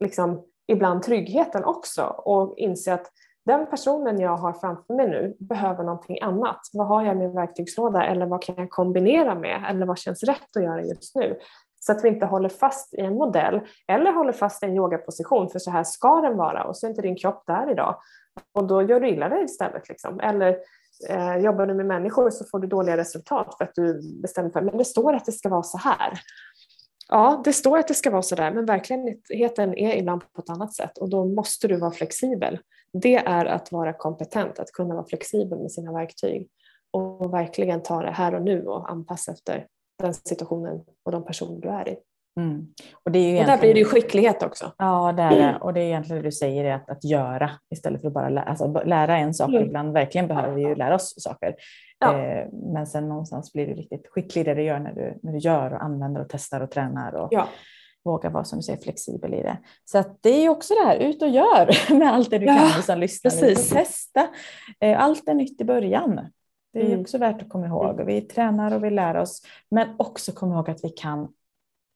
liksom 0.00 0.44
ibland 0.66 1.02
tryggheten 1.02 1.64
också 1.64 2.04
och 2.04 2.58
inse 2.58 2.94
att 2.94 3.06
den 3.46 3.66
personen 3.66 4.20
jag 4.20 4.36
har 4.36 4.52
framför 4.52 4.94
mig 4.94 5.08
nu 5.08 5.36
behöver 5.38 5.84
någonting 5.84 6.22
annat. 6.22 6.60
Vad 6.72 6.86
har 6.86 7.04
jag 7.04 7.14
i 7.14 7.18
min 7.18 7.34
verktygslåda 7.34 8.06
eller 8.06 8.26
vad 8.26 8.42
kan 8.42 8.54
jag 8.58 8.70
kombinera 8.70 9.34
med 9.34 9.64
eller 9.68 9.86
vad 9.86 9.98
känns 9.98 10.22
rätt 10.22 10.56
att 10.56 10.62
göra 10.62 10.82
just 10.82 11.14
nu? 11.14 11.38
Så 11.80 11.92
att 11.92 12.04
vi 12.04 12.08
inte 12.08 12.26
håller 12.26 12.48
fast 12.48 12.94
i 12.94 13.00
en 13.00 13.14
modell 13.14 13.60
eller 13.88 14.12
håller 14.12 14.32
fast 14.32 14.62
i 14.62 14.66
en 14.66 14.76
yogaposition 14.76 15.48
för 15.50 15.58
så 15.58 15.70
här 15.70 15.84
ska 15.84 16.20
den 16.20 16.36
vara 16.36 16.64
och 16.64 16.76
så 16.76 16.86
är 16.86 16.90
inte 16.90 17.02
din 17.02 17.16
kropp 17.16 17.42
där 17.46 17.70
idag. 17.70 17.96
Och 18.54 18.66
då 18.66 18.82
gör 18.82 19.00
du 19.00 19.08
illa 19.08 19.28
dig 19.28 19.44
istället. 19.44 19.88
Liksom. 19.88 20.20
Eller 20.20 20.56
eh, 21.08 21.36
jobbar 21.36 21.66
du 21.66 21.74
med 21.74 21.86
människor 21.86 22.30
så 22.30 22.44
får 22.44 22.58
du 22.58 22.66
dåliga 22.66 22.96
resultat 22.96 23.54
för 23.58 23.64
att 23.64 23.74
du 23.74 24.00
bestämmer 24.22 24.50
för 24.50 24.60
men 24.60 24.78
det 24.78 24.84
står 24.84 25.14
att 25.14 25.24
det 25.24 25.32
ska 25.32 25.48
vara 25.48 25.62
så 25.62 25.78
här. 25.78 26.20
Ja, 27.08 27.42
det 27.44 27.52
står 27.52 27.78
att 27.78 27.88
det 27.88 27.94
ska 27.94 28.10
vara 28.10 28.22
så 28.22 28.34
där 28.34 28.50
men 28.50 28.66
verkligheten 28.66 29.78
är 29.78 29.96
ibland 29.96 30.32
på 30.32 30.42
ett 30.42 30.50
annat 30.50 30.74
sätt 30.74 30.98
och 30.98 31.10
då 31.10 31.24
måste 31.24 31.68
du 31.68 31.76
vara 31.76 31.90
flexibel 31.90 32.58
det 33.00 33.16
är 33.16 33.44
att 33.44 33.72
vara 33.72 33.92
kompetent, 33.92 34.58
att 34.58 34.72
kunna 34.72 34.94
vara 34.94 35.06
flexibel 35.06 35.58
med 35.58 35.72
sina 35.72 35.92
verktyg 35.92 36.48
och 36.90 37.34
verkligen 37.34 37.82
ta 37.82 38.02
det 38.02 38.10
här 38.10 38.34
och 38.34 38.42
nu 38.42 38.66
och 38.66 38.90
anpassa 38.90 39.32
efter 39.32 39.66
den 40.02 40.14
situationen 40.14 40.84
och 41.04 41.12
de 41.12 41.24
personer 41.24 41.60
du 41.60 41.68
är 41.68 41.88
i. 41.88 41.96
Mm. 42.40 42.66
Och, 43.04 43.10
det 43.10 43.18
är 43.18 43.32
ju 43.32 43.40
och 43.40 43.46
där 43.46 43.58
blir 43.58 43.74
det 43.74 43.80
ju 43.80 43.84
skicklighet 43.84 44.42
också. 44.42 44.72
Ja, 44.78 45.12
det 45.12 45.22
är 45.22 45.30
det. 45.30 45.58
Och 45.60 45.74
det 45.74 45.80
är 45.80 45.84
egentligen 45.84 46.22
det 46.22 46.28
du 46.28 46.32
säger, 46.32 46.74
att, 46.74 46.90
att 46.90 47.04
göra 47.04 47.50
istället 47.74 48.00
för 48.00 48.08
att 48.08 48.14
bara 48.14 48.28
lära, 48.28 48.44
alltså, 48.44 48.82
lära 48.84 49.18
en 49.18 49.34
sak. 49.34 49.48
Mm. 49.48 49.62
Ibland 49.62 49.92
verkligen 49.92 50.28
behöver 50.28 50.54
vi 50.54 50.62
ju 50.62 50.74
lära 50.74 50.94
oss 50.94 51.14
saker. 51.22 51.54
Ja. 51.98 52.18
Eh, 52.18 52.46
men 52.52 52.86
sen 52.86 53.08
någonstans 53.08 53.52
blir 53.52 53.66
du 53.66 53.74
riktigt 53.74 54.06
skicklig 54.10 54.40
i 54.40 54.44
det 54.44 54.54
du 54.54 54.62
gör 54.62 54.78
när 54.78 54.92
du, 54.92 55.18
när 55.22 55.32
du 55.32 55.38
gör 55.38 55.72
och 55.72 55.82
använder 55.82 56.20
och 56.20 56.28
testar 56.28 56.60
och 56.60 56.70
tränar. 56.70 57.14
Och, 57.14 57.28
ja 57.30 57.48
våga 58.06 58.30
vara 58.30 58.44
som 58.44 58.58
du 58.58 58.62
säger 58.62 58.82
flexibel 58.82 59.34
i 59.34 59.42
det. 59.42 59.58
Så 59.84 60.04
det 60.20 60.30
är 60.30 60.48
också 60.48 60.74
det 60.74 60.86
här, 60.86 60.96
ut 60.96 61.22
och 61.22 61.28
gör 61.28 61.94
med 61.98 62.12
allt 62.12 62.30
det 62.30 62.38
du 62.38 62.46
ja, 62.46 62.54
kan 62.54 62.82
som 62.82 62.98
lyssnar. 62.98 63.30
Precis. 63.30 63.70
Testa. 63.70 64.28
Eh, 64.80 65.00
allt 65.00 65.28
är 65.28 65.34
nytt 65.34 65.60
i 65.60 65.64
början. 65.64 66.20
Det 66.72 66.80
är 66.80 66.86
mm. 66.86 67.00
också 67.00 67.18
värt 67.18 67.42
att 67.42 67.48
komma 67.48 67.66
ihåg. 67.66 68.00
Vi 68.06 68.20
tränar 68.20 68.74
och 68.74 68.84
vi 68.84 68.90
lär 68.90 69.16
oss, 69.16 69.42
men 69.70 69.88
också 69.98 70.32
komma 70.32 70.54
ihåg 70.54 70.70
att 70.70 70.84
vi 70.84 70.88
kan 70.88 71.28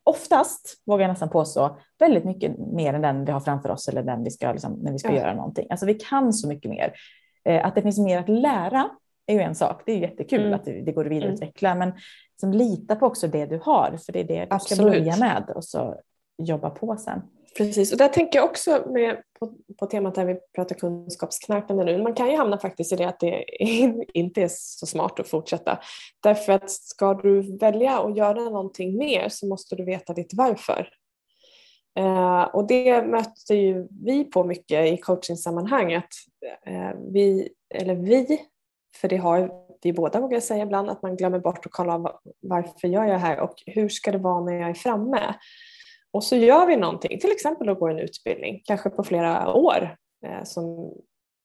oftast, 0.04 0.82
vågar 0.86 1.02
jag 1.02 1.08
nästan 1.08 1.30
påstå, 1.30 1.78
väldigt 1.98 2.24
mycket 2.24 2.58
mer 2.58 2.94
än 2.94 3.02
den 3.02 3.24
vi 3.24 3.32
har 3.32 3.40
framför 3.40 3.68
oss 3.68 3.88
eller 3.88 4.02
den 4.02 4.24
vi 4.24 4.30
ska, 4.30 4.52
liksom, 4.52 4.72
när 4.72 4.92
vi 4.92 4.98
ska 4.98 5.08
ja. 5.08 5.16
göra 5.16 5.34
någonting. 5.34 5.66
Alltså 5.70 5.86
vi 5.86 5.94
kan 5.94 6.32
så 6.32 6.48
mycket 6.48 6.70
mer. 6.70 6.92
Eh, 7.44 7.66
att 7.66 7.74
det 7.74 7.82
finns 7.82 7.98
mer 7.98 8.18
att 8.18 8.28
lära 8.28 8.90
är 9.30 9.34
ju 9.34 9.40
en 9.40 9.54
sak. 9.54 9.82
Det 9.86 9.92
är 9.92 9.98
jättekul 9.98 10.40
mm. 10.40 10.54
att 10.54 10.64
det 10.64 10.92
går 10.92 11.04
att 11.04 11.10
vidareutveckla, 11.10 11.70
mm. 11.70 11.88
men 11.88 11.98
som 12.40 12.52
lita 12.52 12.96
på 12.96 13.06
också 13.06 13.28
det 13.28 13.46
du 13.46 13.60
har, 13.64 13.98
för 14.06 14.12
det 14.12 14.20
är 14.20 14.24
det 14.24 14.44
du 14.44 14.46
Absolut. 14.50 14.78
ska 14.78 15.00
börja 15.00 15.16
med 15.16 15.52
och 15.54 15.64
så 15.64 16.00
jobba 16.42 16.70
på 16.70 16.96
sen. 16.96 17.22
Precis, 17.56 17.92
och 17.92 17.98
där 17.98 18.08
tänker 18.08 18.38
jag 18.38 18.46
också 18.46 18.84
med, 18.86 19.22
på, 19.40 19.52
på 19.78 19.86
temat 19.86 20.14
där 20.14 20.24
vi 20.24 20.36
pratar 20.54 20.74
kunskapsknarkande 20.74 21.84
nu, 21.84 22.02
man 22.02 22.14
kan 22.14 22.30
ju 22.30 22.36
hamna 22.36 22.58
faktiskt 22.58 22.92
i 22.92 22.96
det 22.96 23.04
att 23.04 23.20
det 23.20 23.44
inte 24.14 24.42
är 24.42 24.48
så 24.50 24.86
smart 24.86 25.20
att 25.20 25.28
fortsätta. 25.28 25.78
Därför 26.22 26.52
att 26.52 26.70
ska 26.70 27.14
du 27.14 27.56
välja 27.58 27.98
att 27.98 28.16
göra 28.16 28.40
någonting 28.40 28.96
mer 28.98 29.28
så 29.28 29.46
måste 29.46 29.76
du 29.76 29.84
veta 29.84 30.12
ditt 30.12 30.34
varför. 30.34 30.88
Uh, 31.98 32.42
och 32.42 32.66
det 32.66 33.02
möter 33.02 33.54
ju 33.54 33.88
vi 34.04 34.24
på 34.24 34.44
mycket 34.44 34.92
i 34.92 34.96
coachingsammanhang, 34.96 35.94
att 35.94 36.14
uh, 36.70 37.12
vi, 37.12 37.48
eller 37.74 37.94
vi, 37.94 38.40
för 38.96 39.08
det 39.08 39.16
har 39.16 39.50
vi 39.82 39.92
båda 39.92 40.20
vågar 40.20 40.40
säga 40.40 40.62
ibland, 40.62 40.90
att 40.90 41.02
man 41.02 41.16
glömmer 41.16 41.38
bort 41.38 41.66
att 41.66 41.72
kolla 41.72 42.20
varför 42.40 42.88
gör 42.88 43.04
jag 43.04 43.14
det 43.14 43.18
här 43.18 43.40
och 43.40 43.54
hur 43.66 43.88
ska 43.88 44.12
det 44.12 44.18
vara 44.18 44.44
när 44.44 44.52
jag 44.52 44.70
är 44.70 44.74
framme? 44.74 45.34
Och 46.12 46.24
så 46.24 46.36
gör 46.36 46.66
vi 46.66 46.76
någonting, 46.76 47.18
till 47.18 47.32
exempel 47.32 47.68
att 47.68 47.78
gå 47.78 47.88
en 47.88 47.98
utbildning, 47.98 48.62
kanske 48.64 48.90
på 48.90 49.04
flera 49.04 49.54
år, 49.54 49.96
eh, 50.26 50.44
som 50.44 50.92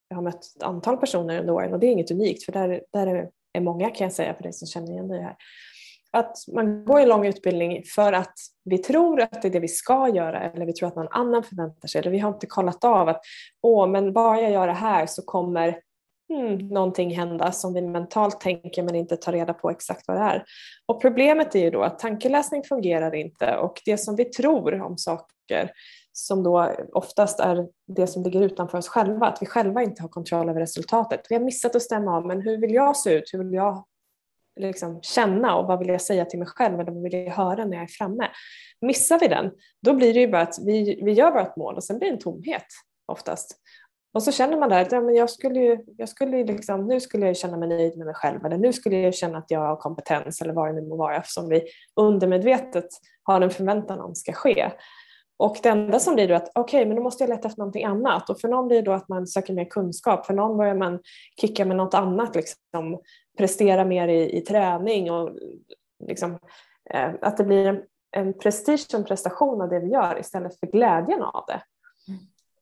jag 0.08 0.18
har 0.18 0.24
mött 0.24 0.46
ett 0.56 0.64
antal 0.64 0.98
personer 0.98 1.40
under 1.40 1.54
åren 1.54 1.74
och 1.74 1.80
det 1.80 1.88
är 1.88 1.92
inget 1.92 2.12
unikt 2.12 2.44
för 2.44 2.52
där, 2.52 2.82
där 2.94 3.30
är 3.54 3.62
många 3.62 3.90
kan 3.90 4.06
jag 4.06 4.14
säga 4.14 4.34
för 4.34 4.44
dig 4.44 4.54
som 4.54 4.68
känner 4.68 4.92
igen 4.92 5.08
dig 5.08 5.22
här. 5.22 5.36
att 6.12 6.38
man 6.54 6.86
går 6.86 7.00
en 7.00 7.10
lång 7.10 7.25
utbildning 7.25 7.84
för 7.96 8.14
att 8.14 8.34
vi 8.64 8.78
tror 8.78 9.22
att 9.22 9.42
det 9.42 9.48
är 9.48 9.52
det 9.52 9.60
vi 9.60 9.68
ska 9.68 10.10
göra 10.10 10.42
eller 10.42 10.66
vi 10.66 10.74
tror 10.74 10.88
att 10.88 10.96
någon 10.96 11.12
annan 11.12 11.44
förväntar 11.44 11.88
sig 11.88 12.00
eller 12.00 12.12
vi 12.12 12.20
har 12.20 12.30
inte 12.30 12.48
kollat 12.48 12.84
av 12.84 13.10
att 13.10 13.22
åh, 13.62 13.88
men 13.88 14.14
bara 14.14 14.42
jag 14.42 14.52
gör 14.52 14.68
det 14.68 14.74
här 14.74 15.06
så 15.06 15.22
kommer 15.22 15.80
hmm, 16.29 16.67
någonting 16.67 17.15
hända 17.15 17.51
som 17.51 17.74
vi 17.74 17.82
mentalt 17.82 18.41
tänker 18.41 18.84
men 18.84 18.96
inte 18.96 19.17
tar 19.17 19.32
reda 19.32 19.53
på 19.53 19.70
exakt 19.70 20.08
vad 20.08 20.17
det 20.17 20.24
är. 20.24 20.44
Och 20.86 21.01
problemet 21.01 21.55
är 21.55 21.60
ju 21.60 21.70
då 21.70 21.84
att 21.84 22.00
tankeläsning 22.00 22.63
fungerar 22.63 23.15
inte 23.15 23.58
och 23.58 23.82
det 23.86 23.98
som 23.98 24.15
vi 24.15 24.25
tror 24.25 24.82
om 24.82 24.98
saker 24.98 25.72
som 26.17 26.44
då 26.44 26.72
oftast 26.94 27.39
är 27.39 27.67
det 27.88 28.08
som 28.08 28.24
ligger 28.24 28.41
utanför 28.41 28.77
oss 28.77 28.88
själva, 28.88 29.27
att 29.27 29.41
vi 29.41 29.46
själva 29.46 29.84
inte 29.84 30.01
har 30.01 30.10
kontroll 30.10 30.50
över 30.50 30.60
resultatet. 30.60 31.22
Vi 31.29 31.36
har 31.36 31.44
missat 31.44 31.75
att 31.75 31.82
stämma 31.82 32.17
av, 32.17 32.25
men 32.25 32.41
hur 32.41 32.58
vill 32.58 32.74
jag 32.74 32.98
se 32.98 33.13
ut? 33.13 33.34
Hur 33.34 33.44
vill 33.44 33.53
jag 33.53 33.86
liksom 34.60 35.01
känna 35.01 35.55
och 35.55 35.67
vad 35.67 35.79
vill 35.79 35.88
jag 35.88 36.01
säga 36.01 36.25
till 36.25 36.39
mig 36.39 36.48
själv 36.48 36.79
eller 36.79 36.91
vad 36.91 37.03
vill 37.03 37.13
jag 37.13 37.32
höra 37.32 37.65
när 37.65 37.77
jag 37.77 37.84
är 37.84 37.88
framme? 37.88 38.27
Missar 38.82 39.20
vi 39.20 39.27
den, 39.27 39.51
då 39.82 39.94
blir 39.94 40.13
det 40.13 40.20
ju 40.20 40.27
bara 40.27 40.41
att 40.41 40.60
vi, 40.65 41.01
vi 41.03 41.12
gör 41.12 41.32
vårt 41.32 41.55
mål 41.55 41.75
och 41.75 41.84
sen 41.84 42.00
blir 42.00 42.10
det 42.10 42.15
en 42.15 42.20
tomhet 42.20 42.65
oftast. 43.05 43.58
Och 44.16 44.24
så 44.24 44.32
känner 44.32 44.58
man 44.58 44.70
där 44.70 44.82
att 44.82 44.92
ja, 44.92 45.02
men 45.02 45.16
jag 45.16 45.30
skulle 45.30 45.60
ju, 45.60 45.78
jag 45.98 46.10
skulle 46.10 46.44
liksom, 46.44 46.88
nu 46.88 47.00
skulle 47.00 47.26
jag 47.26 47.38
känna 47.38 47.58
mig 47.58 47.70
nöjd 47.70 47.98
med 47.98 48.06
mig 48.06 48.16
själv 48.16 48.46
eller 48.46 48.58
nu 48.58 48.74
skulle 48.74 48.98
jag 48.98 49.14
känna 49.14 49.38
att 49.38 49.52
jag 49.52 49.60
har 49.60 49.76
kompetens 49.76 50.42
eller 50.42 50.54
vad 50.54 50.70
det 50.70 50.82
nu 50.82 50.88
må 50.88 50.96
vara 50.96 51.16
eftersom 51.16 51.50
vi 51.50 51.64
undermedvetet 51.96 52.88
har 53.24 53.42
en 53.42 53.50
förväntan 53.50 54.00
om 54.00 54.16
ska 54.16 54.34
ske. 54.34 54.72
Och 55.38 55.58
det 55.64 55.70
enda 55.70 56.00
som 56.00 56.16
blir 56.16 56.28
då 56.28 56.36
att 56.36 56.52
okej, 56.56 56.80
okay, 56.80 56.86
men 56.88 56.96
då 56.96 57.04
måste 57.04 57.24
jag 57.24 57.30
leta 57.30 57.48
efter 57.48 57.60
någonting 57.60 57.86
annat. 57.86 58.30
Och 58.30 58.40
för 58.40 58.48
någon 58.48 58.68
blir 58.68 58.78
det 58.78 58.84
då 58.86 58.92
att 58.92 59.10
man 59.10 59.28
söker 59.28 59.54
mer 59.54 59.66
kunskap, 59.66 60.26
för 60.26 60.34
någon 60.34 60.58
börjar 60.58 60.76
man 60.76 61.00
kicka 61.42 61.66
med 61.66 61.78
något 61.78 61.94
annat, 61.94 62.36
liksom, 62.36 63.00
prestera 63.38 63.86
mer 63.86 64.08
i, 64.08 64.38
i 64.38 64.42
träning 64.42 65.12
och 65.12 65.30
liksom, 66.08 66.40
eh, 66.94 67.10
att 67.22 67.38
det 67.38 67.44
blir 67.44 67.68
en, 67.68 67.82
en 68.12 68.34
prestige 68.34 68.88
och 68.94 69.00
en 69.00 69.06
prestation 69.06 69.62
av 69.62 69.70
det 69.70 69.80
vi 69.80 69.88
gör 69.88 70.20
istället 70.20 70.60
för 70.60 70.68
glädjen 70.68 71.22
av 71.22 71.44
det. 71.48 71.62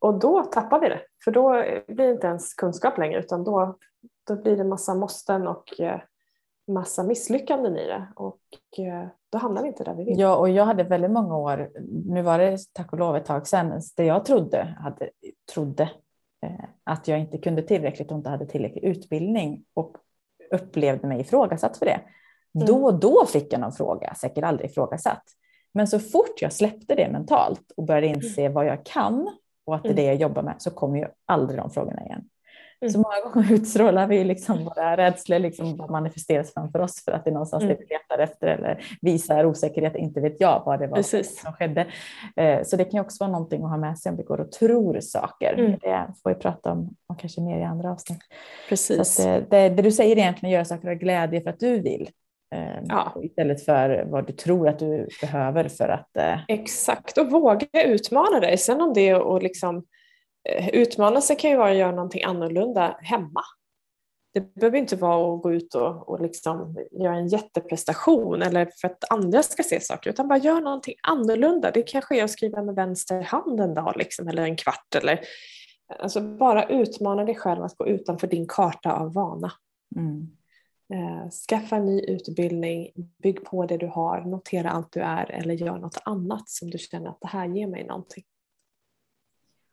Mm. 0.04 0.16
Och 0.16 0.20
då 0.20 0.44
tappar 0.44 0.80
vi 0.80 0.90
det, 0.90 1.02
för 1.24 1.32
då 1.32 1.52
blir 1.88 2.06
det 2.08 2.12
inte 2.12 2.28
ens 2.28 2.54
kunskap 2.54 2.98
längre 2.98 3.20
utan 3.20 3.44
då, 3.44 3.78
då 4.28 4.36
blir 4.36 4.58
det 4.58 4.64
massa 4.64 4.96
måsten 4.96 5.48
och 5.48 5.80
eh, 5.80 6.00
massa 6.68 7.04
misslyckanden 7.04 7.78
i 7.78 7.88
det. 7.88 8.08
Och 8.16 8.40
eh, 8.78 9.08
då 9.32 9.38
hamnar 9.38 9.62
vi 9.62 9.68
inte 9.68 9.84
där 9.84 9.96
vi 9.96 10.04
vill. 10.04 10.20
Ja, 10.20 10.36
och 10.36 10.50
jag 10.50 10.66
hade 10.66 10.84
väldigt 10.84 11.12
många 11.12 11.38
år, 11.38 11.72
nu 12.06 12.22
var 12.22 12.40
det 12.40 12.58
tack 12.74 12.94
och 12.94 13.00
lov 13.00 13.16
ett 13.16 13.26
tag 13.26 13.48
sedan, 13.48 13.82
där 13.98 14.04
jag 14.04 14.26
trodde, 14.26 14.78
hade, 14.80 15.10
trodde 15.54 15.84
eh, 16.46 16.66
att 16.84 17.08
jag 17.08 17.20
inte 17.20 17.38
kunde 17.38 17.62
tillräckligt 17.62 18.12
och 18.12 18.18
inte 18.18 18.30
hade 18.30 18.46
tillräcklig 18.46 18.84
utbildning 18.84 19.64
och 19.74 19.98
upplevde 20.52 21.08
mig 21.08 21.22
ifrågasatt 21.22 21.78
för 21.78 21.86
det. 21.86 22.00
Mm. 22.56 22.68
Då 22.68 22.86
och 22.86 23.00
då 23.00 23.26
fick 23.26 23.54
jag 23.54 23.62
någon 23.62 23.72
fråga, 23.72 24.14
säkert 24.14 24.44
aldrig 24.44 24.70
ifrågasatt. 24.70 25.24
Men 25.74 25.88
så 25.88 26.00
fort 26.00 26.42
jag 26.42 26.54
släppte 26.54 26.96
det 26.96 27.10
mentalt 27.12 27.72
och 27.78 27.84
började 27.84 28.08
inse 28.08 28.42
mm. 28.42 28.54
vad 28.54 28.66
jag 28.66 28.86
kan 28.86 29.30
och 29.65 29.75
att 29.75 29.84
det 29.84 29.89
är 29.89 29.93
det 29.93 30.03
jag 30.03 30.15
jobbar 30.15 30.43
med 30.43 30.55
så 30.58 30.72
kommer 30.72 31.00
ju 31.00 31.05
aldrig 31.25 31.60
de 31.60 31.70
frågorna 31.70 32.01
igen. 32.01 32.24
Så 32.91 33.00
många 33.00 33.34
gånger 33.34 33.53
utstrålar 33.62 34.08
vi 34.08 34.24
liksom 34.24 34.63
våra 34.63 34.98
rädslor 34.98 35.39
liksom 35.39 35.88
manifesteras 35.89 36.53
framför 36.53 36.79
oss 36.79 37.03
för 37.05 37.12
att 37.12 37.24
det 37.24 37.29
är 37.29 37.34
någonstans 37.34 37.63
mm. 37.63 37.75
det 37.75 37.84
vi 37.84 37.93
letar 37.93 38.24
efter 38.24 38.48
eller 38.48 38.86
visar 39.01 39.46
osäkerhet, 39.46 39.96
inte 39.96 40.22
vet 40.22 40.41
jag 40.41 40.63
vad 40.65 40.79
det 40.79 40.88
var 40.88 40.96
Precis. 40.96 41.41
som 41.41 41.53
skedde. 41.53 41.88
Eh, 42.36 42.63
så 42.63 42.75
det 42.75 42.84
kan 42.84 42.91
ju 42.91 43.01
också 43.01 43.24
vara 43.24 43.32
någonting 43.32 43.63
att 43.63 43.70
ha 43.70 43.77
med 43.77 44.00
sig 44.00 44.10
om 44.10 44.17
vi 44.17 44.24
går 44.24 44.39
och 44.39 44.51
tror 44.51 45.00
saker. 45.00 45.53
Mm. 45.53 45.72
Det 45.82 46.08
får 46.24 46.29
vi 46.29 46.36
prata 46.36 46.72
om, 46.72 46.96
om 47.08 47.15
kanske 47.15 47.41
mer 47.41 47.60
i 47.60 47.63
andra 47.63 47.91
avsnitt. 47.91 48.20
Precis. 48.70 49.17
Det, 49.17 49.46
det, 49.50 49.70
det, 49.70 49.82
du 49.82 49.91
säger 49.91 50.17
egentligen 50.17 50.53
göra 50.53 50.65
saker 50.65 50.88
av 50.88 50.96
glädje 50.96 51.41
för 51.41 51.50
att 51.50 51.60
du 51.60 51.79
vill. 51.79 52.10
Eh, 52.54 52.84
ja. 52.90 53.14
Istället 53.24 53.66
för 53.66 54.06
vad 54.06 54.28
du 54.28 54.34
tror 54.34 54.68
att 54.70 54.80
du 54.80 55.08
behöver 55.22 55.70
för 55.70 55.90
att... 55.90 56.18
Eh... 56.18 56.40
Exakt, 56.48 57.18
och 57.18 57.32
våga 57.32 57.68
utmana 57.86 58.40
dig. 58.40 58.58
Sen 58.58 58.82
om 58.82 58.94
det 58.94 59.10
är 59.10 59.36
att 59.36 59.44
liksom 59.44 59.84
Eh, 60.50 60.70
utmana 60.70 61.22
sig 61.22 61.36
kan 61.36 61.52
ju 61.52 61.58
vara 61.58 61.72
att 61.72 61.78
göra 61.78 61.92
någonting 61.92 62.24
annorlunda 62.24 62.98
hemma. 63.02 63.42
Det 64.34 64.56
behöver 64.56 64.78
inte 64.78 64.96
vara 64.96 65.36
att 65.36 65.42
gå 65.42 65.54
ut 65.54 65.76
och, 65.76 66.10
och 66.10 66.22
liksom 66.22 66.78
göra 66.92 67.16
en 67.16 67.28
jätteprestation 67.28 68.42
eller 68.42 68.70
för 68.82 68.88
att 68.88 69.12
andra 69.12 69.44
ska 69.44 69.64
se 69.64 69.80
saker, 69.80 70.10
utan 70.10 70.28
bara 70.28 70.40
gör 70.40 70.62
någonting 70.62 70.96
annorlunda. 71.04 71.72
Det 71.72 71.84
kanske 71.84 72.20
är 72.20 72.24
att 72.24 72.32
skriva 72.32 72.63
med 72.63 72.76
vänster 72.76 73.22
hand 73.22 73.60
en 73.60 73.74
dag 73.74 73.94
liksom, 73.98 74.28
eller 74.28 74.44
en 74.44 74.56
kvart. 74.56 74.96
Eller, 74.96 75.20
alltså 76.00 76.22
bara 76.22 76.66
utmana 76.68 77.26
dig 77.26 77.36
själv 77.36 77.63
att 77.63 77.78
gå 77.78 77.88
utanför 77.88 78.28
din 78.28 78.48
karta 78.48 78.94
av 78.94 79.13
vana. 79.13 79.52
Mm. 79.96 80.28
Eh, 80.93 81.30
skaffa 81.50 81.76
en 81.76 81.86
ny 81.86 82.02
utbildning, 82.02 82.88
bygg 83.24 83.46
på 83.46 83.65
det 83.65 83.78
du 83.78 83.88
har, 83.88 84.22
notera 84.22 84.69
allt 84.69 84.91
du 84.91 85.00
är 85.00 85.32
eller 85.32 85.54
gör 85.54 85.78
något 85.78 86.02
annat 86.06 86.50
som 86.50 86.69
du 86.69 86.78
känner 86.78 87.10
att 87.10 87.22
det 87.22 87.28
här 87.28 87.48
ger 87.48 87.67
mig 87.67 87.84
någonting. 87.84 88.24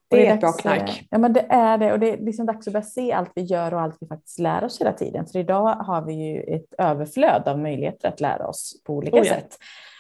Det, 0.08 0.16
det 0.16 0.26
är, 0.26 0.34
ett 0.34 0.40
bra 0.40 0.52
knark. 0.52 1.06
Ja, 1.10 1.18
men 1.18 1.32
det 1.32 1.46
är 1.48 1.78
det 1.78 1.92
och 1.92 2.00
det 2.00 2.10
är 2.10 2.16
liksom 2.16 2.46
dags 2.46 2.66
att 2.66 2.72
börja 2.72 2.84
se 2.84 3.12
allt 3.12 3.32
vi 3.34 3.42
gör 3.42 3.74
och 3.74 3.80
allt 3.80 3.96
vi 4.00 4.06
faktiskt 4.06 4.38
lär 4.38 4.64
oss 4.64 4.80
hela 4.80 4.92
tiden. 4.92 5.26
För 5.26 5.38
idag 5.38 5.74
har 5.74 6.02
vi 6.02 6.12
ju 6.12 6.40
ett 6.40 6.74
överflöd 6.78 7.48
av 7.48 7.58
möjligheter 7.58 8.08
att 8.08 8.20
lära 8.20 8.46
oss 8.46 8.82
på 8.84 8.94
olika 8.94 9.16
oh 9.16 9.26
ja. 9.26 9.34
sätt. 9.34 9.58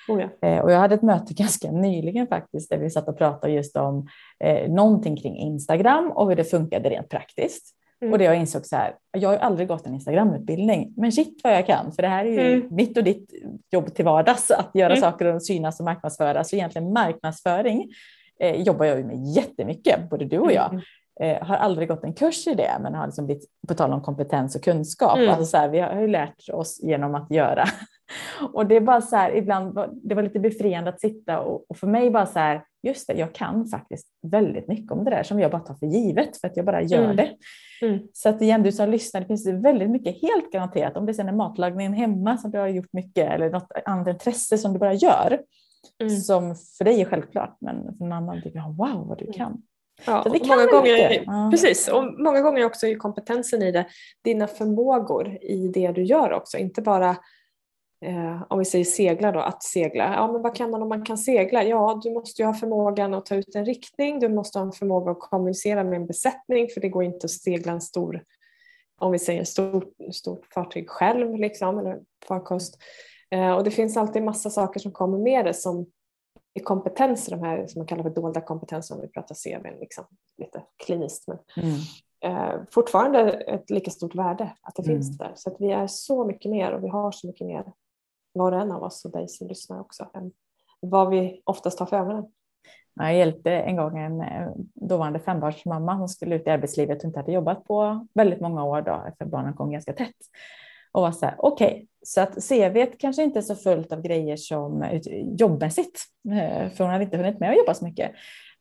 Oh 0.08 0.20
ja. 0.20 0.48
eh, 0.48 0.58
och 0.58 0.72
jag 0.72 0.78
hade 0.78 0.94
ett 0.94 1.02
möte 1.02 1.34
ganska 1.34 1.70
nyligen 1.70 2.26
faktiskt 2.26 2.70
där 2.70 2.78
vi 2.78 2.90
satt 2.90 3.08
och 3.08 3.18
pratade 3.18 3.52
just 3.52 3.76
om 3.76 4.08
eh, 4.44 4.70
någonting 4.70 5.16
kring 5.16 5.36
Instagram 5.36 6.12
och 6.12 6.28
hur 6.28 6.36
det 6.36 6.44
funkade 6.44 6.90
rent 6.90 7.08
praktiskt. 7.08 7.76
Mm. 8.02 8.12
Och 8.12 8.18
det 8.18 8.24
jag 8.24 8.36
insåg 8.36 8.66
så 8.66 8.76
här, 8.76 8.94
jag 9.12 9.28
har 9.28 9.34
ju 9.34 9.40
aldrig 9.40 9.68
gått 9.68 9.86
en 9.86 9.94
Instagramutbildning, 9.94 10.94
men 10.96 11.12
shit 11.12 11.40
vad 11.44 11.52
jag 11.52 11.66
kan, 11.66 11.92
för 11.92 12.02
det 12.02 12.08
här 12.08 12.24
är 12.24 12.30
ju 12.30 12.54
mm. 12.54 12.68
mitt 12.70 12.96
och 12.96 13.04
ditt 13.04 13.32
jobb 13.70 13.94
till 13.94 14.04
vardags, 14.04 14.50
att 14.50 14.70
göra 14.74 14.92
mm. 14.92 15.00
saker 15.00 15.34
och 15.34 15.42
synas 15.42 15.80
och 15.80 15.84
marknadsföras. 15.84 16.50
Så 16.50 16.56
egentligen 16.56 16.92
marknadsföring 16.92 17.92
eh, 18.40 18.62
jobbar 18.62 18.84
jag 18.84 18.98
ju 18.98 19.04
med 19.04 19.26
jättemycket, 19.26 20.10
både 20.10 20.24
du 20.24 20.38
och 20.38 20.52
jag. 20.52 20.70
Mm. 20.72 20.82
Eh, 21.20 21.46
har 21.46 21.56
aldrig 21.56 21.88
gått 21.88 22.04
en 22.04 22.14
kurs 22.14 22.46
i 22.46 22.54
det, 22.54 22.70
men 22.80 22.94
har 22.94 23.06
liksom 23.06 23.26
blivit, 23.26 23.44
på 23.68 23.74
tal 23.74 23.92
om 23.92 24.02
kompetens 24.02 24.56
och 24.56 24.62
kunskap, 24.62 25.16
mm. 25.18 25.28
alltså 25.28 25.44
så 25.44 25.56
här, 25.56 25.68
vi 25.68 25.80
har 25.80 26.00
ju 26.00 26.08
lärt 26.08 26.48
oss 26.52 26.80
genom 26.82 27.14
att 27.14 27.30
göra. 27.30 27.64
och 28.52 28.66
det 28.66 28.76
är 28.76 28.80
bara 28.80 29.00
så 29.00 29.16
här, 29.16 29.36
ibland, 29.36 29.78
det 30.02 30.14
var 30.14 30.22
lite 30.22 30.38
befriande 30.38 30.90
att 30.90 31.00
sitta 31.00 31.40
och, 31.40 31.70
och, 31.70 31.76
för 31.76 31.86
mig 31.86 32.10
bara 32.10 32.26
så 32.26 32.38
här, 32.38 32.64
just 32.82 33.06
det, 33.06 33.14
jag 33.14 33.34
kan 33.34 33.66
faktiskt 33.66 34.06
väldigt 34.22 34.68
mycket 34.68 34.92
om 34.92 35.04
det 35.04 35.10
där 35.10 35.22
som 35.22 35.40
jag 35.40 35.50
bara 35.50 35.60
tar 35.60 35.74
för 35.74 35.86
givet 35.86 36.36
för 36.36 36.48
att 36.48 36.56
jag 36.56 36.66
bara 36.66 36.82
gör 36.82 37.04
mm. 37.04 37.16
det. 37.16 37.30
Mm. 37.82 38.00
Så 38.12 38.28
att 38.28 38.42
igen, 38.42 38.62
du 38.62 38.72
som 38.72 38.90
lyssnar, 38.90 39.20
det 39.20 39.26
finns 39.26 39.46
väldigt 39.46 39.90
mycket 39.90 40.22
helt 40.22 40.52
garanterat, 40.52 40.96
om 40.96 41.06
det 41.06 41.14
sen 41.14 41.28
är 41.28 41.32
matlagningen 41.32 41.92
hemma 41.92 42.38
som 42.38 42.50
du 42.50 42.58
har 42.58 42.68
gjort 42.68 42.92
mycket 42.92 43.30
eller 43.30 43.50
något 43.50 43.72
annat 43.84 44.08
intresse 44.08 44.58
som 44.58 44.72
du 44.72 44.78
bara 44.78 44.94
gör, 44.94 45.40
Mm. 46.00 46.16
Som 46.16 46.54
för 46.78 46.84
dig 46.84 47.00
är 47.00 47.04
självklart, 47.04 47.56
men 47.60 47.96
för 47.98 48.04
någon 48.04 48.12
annan 48.12 48.42
tycker 48.42 48.60
wow 48.60 49.06
vad 49.08 49.18
du 49.18 49.24
mm. 49.24 49.34
kan. 49.34 49.62
Ja, 50.06 50.22
och 50.22 50.46
många 50.46 50.66
gånger, 50.66 51.22
ja. 51.26 51.48
Precis, 51.50 51.88
och 51.88 52.20
många 52.20 52.40
gånger 52.40 52.64
också 52.64 52.86
är 52.86 52.94
kompetensen 52.94 53.62
i 53.62 53.72
det 53.72 53.86
dina 54.24 54.46
förmågor 54.46 55.38
i 55.42 55.68
det 55.68 55.92
du 55.92 56.02
gör 56.04 56.32
också, 56.32 56.58
inte 56.58 56.82
bara 56.82 57.16
eh, 58.00 58.42
om 58.48 58.58
vi 58.58 58.64
säger 58.64 58.84
segla 58.84 59.32
då, 59.32 59.40
att 59.40 59.62
segla. 59.62 60.14
Ja, 60.14 60.32
men 60.32 60.42
vad 60.42 60.56
kan 60.56 60.70
man 60.70 60.82
om 60.82 60.88
man 60.88 61.04
kan 61.04 61.18
segla? 61.18 61.64
Ja, 61.64 62.00
du 62.02 62.10
måste 62.10 62.42
ju 62.42 62.46
ha 62.46 62.54
förmågan 62.54 63.14
att 63.14 63.26
ta 63.26 63.34
ut 63.34 63.54
en 63.54 63.64
riktning, 63.64 64.20
du 64.20 64.28
måste 64.28 64.58
ha 64.58 64.66
en 64.66 64.72
förmåga 64.72 65.10
att 65.10 65.20
kommunicera 65.20 65.84
med 65.84 65.96
en 65.96 66.06
besättning 66.06 66.68
för 66.74 66.80
det 66.80 66.88
går 66.88 67.04
inte 67.04 67.24
att 67.24 67.30
segla 67.30 67.72
en 67.72 67.80
stor, 67.80 68.24
om 68.98 69.12
vi 69.12 69.18
säger 69.18 69.44
stort, 69.44 69.94
stort 70.12 70.46
fartyg 70.54 70.90
själv 70.90 71.34
liksom, 71.34 71.78
eller 71.78 72.00
farkost. 72.28 72.78
Eh, 73.30 73.52
och 73.52 73.64
det 73.64 73.70
finns 73.70 73.96
alltid 73.96 74.22
massa 74.22 74.50
saker 74.50 74.80
som 74.80 74.92
kommer 74.92 75.18
med 75.18 75.44
det 75.44 75.54
som 75.54 75.86
är 76.54 76.60
kompetenser, 76.60 77.36
de 77.36 77.42
här 77.42 77.66
som 77.66 77.78
man 77.78 77.86
kallar 77.86 78.02
för 78.02 78.10
dolda 78.10 78.40
kompetenser 78.40 78.94
om 78.94 79.00
vi 79.00 79.08
pratar 79.08 79.34
CV, 79.34 79.80
liksom, 79.80 80.04
lite 80.38 80.62
kliniskt. 80.84 81.28
Men, 81.28 81.38
mm. 81.56 81.76
eh, 82.24 82.60
fortfarande 82.70 83.30
ett 83.30 83.70
lika 83.70 83.90
stort 83.90 84.14
värde 84.14 84.52
att 84.62 84.74
det 84.74 84.82
mm. 84.82 84.96
finns 84.96 85.18
där. 85.18 85.32
Så 85.34 85.50
att 85.50 85.56
vi 85.60 85.70
är 85.70 85.86
så 85.86 86.24
mycket 86.24 86.50
mer 86.50 86.72
och 86.72 86.84
vi 86.84 86.88
har 86.88 87.12
så 87.12 87.26
mycket 87.26 87.46
mer, 87.46 87.72
var 88.32 88.52
och 88.52 88.60
en 88.60 88.72
av 88.72 88.82
oss 88.82 89.04
och 89.04 89.12
dig 89.12 89.28
som 89.28 89.48
lyssnar 89.48 89.80
också, 89.80 90.08
än 90.14 90.32
vad 90.80 91.10
vi 91.10 91.42
oftast 91.44 91.78
har 91.78 91.86
för 91.86 91.96
ögonen. 91.96 92.24
Jag 92.94 93.16
hjälpte 93.16 93.52
en 93.52 93.76
gång 93.76 93.98
en 93.98 94.20
eh, 94.20 94.48
dåvarande 94.74 95.18
fembarnsmamma. 95.18 95.94
Hon 95.94 96.08
skulle 96.08 96.36
ut 96.36 96.46
i 96.46 96.50
arbetslivet 96.50 96.98
och 96.98 97.04
inte 97.04 97.18
hade 97.18 97.32
jobbat 97.32 97.64
på 97.64 98.06
väldigt 98.14 98.40
många 98.40 98.64
år 98.64 98.82
då, 98.82 99.06
för 99.18 99.24
barnen 99.24 99.54
kom 99.54 99.70
ganska 99.70 99.92
tätt 99.92 100.16
och 100.92 101.02
var 101.02 101.12
så 101.12 101.26
här, 101.26 101.34
okej, 101.38 101.70
okay, 101.72 101.86
så 102.02 102.20
att 102.20 102.48
CV 102.48 102.86
kanske 102.98 103.22
inte 103.22 103.38
är 103.38 103.42
så 103.42 103.54
fullt 103.54 103.92
av 103.92 104.02
grejer 104.02 104.36
som 104.36 105.00
jobbmässigt, 105.38 106.00
eh, 106.32 106.70
för 106.70 106.84
hon 106.84 106.92
hade 106.92 107.04
inte 107.04 107.16
hunnit 107.16 107.40
med 107.40 107.50
att 107.50 107.56
jobba 107.56 107.74
så 107.74 107.84
mycket. 107.84 108.12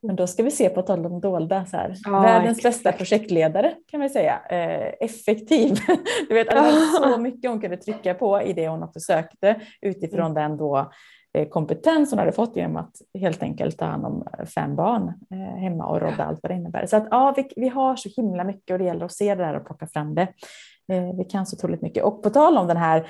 Men 0.02 0.16
då 0.16 0.26
ska 0.26 0.42
vi 0.42 0.50
se 0.50 0.68
på 0.68 0.82
tal 0.82 1.06
om 1.06 1.20
dolda, 1.20 1.66
så 1.66 1.76
här, 1.76 1.94
ja, 2.04 2.20
världens 2.20 2.58
exakt. 2.58 2.74
bästa 2.74 2.92
projektledare 2.92 3.74
kan 3.86 4.00
vi 4.00 4.08
säga, 4.08 4.40
eh, 4.50 4.94
effektiv. 5.00 5.78
Du 6.28 6.34
vet, 6.34 6.50
det 6.50 6.56
var 6.56 7.12
så 7.12 7.20
mycket 7.20 7.50
hon 7.50 7.60
kunde 7.60 7.76
trycka 7.76 8.14
på 8.14 8.42
i 8.42 8.52
det 8.52 8.68
hon 8.68 8.82
också 8.82 9.00
sökte 9.00 9.60
utifrån 9.80 10.30
mm. 10.30 10.34
den 10.34 10.56
då 10.56 10.90
eh, 11.34 11.48
kompetens 11.48 12.10
hon 12.10 12.18
hade 12.18 12.32
fått 12.32 12.56
genom 12.56 12.76
att 12.76 12.94
helt 13.20 13.42
enkelt 13.42 13.78
ta 13.78 13.84
hand 13.84 14.04
om 14.06 14.26
fem 14.54 14.76
barn 14.76 15.08
eh, 15.08 15.62
hemma 15.62 15.86
och 15.86 16.00
rodda 16.00 16.24
allt 16.24 16.38
vad 16.42 16.50
det 16.50 16.56
innebär. 16.56 16.86
Så 16.86 16.96
att 16.96 17.06
ja, 17.10 17.34
vi, 17.36 17.48
vi 17.56 17.68
har 17.68 17.96
så 17.96 18.08
himla 18.16 18.44
mycket 18.44 18.72
och 18.72 18.78
det 18.78 18.84
gäller 18.84 19.04
att 19.04 19.12
se 19.12 19.34
det 19.34 19.44
där 19.44 19.56
och 19.56 19.66
plocka 19.66 19.86
fram 19.86 20.14
det. 20.14 20.28
Eh, 20.92 21.16
vi 21.18 21.24
kan 21.24 21.46
så 21.46 21.56
otroligt 21.56 21.82
mycket. 21.82 22.04
Och 22.04 22.22
på 22.22 22.30
tal 22.30 22.58
om 22.58 22.66
den 22.66 22.76
här 22.76 23.06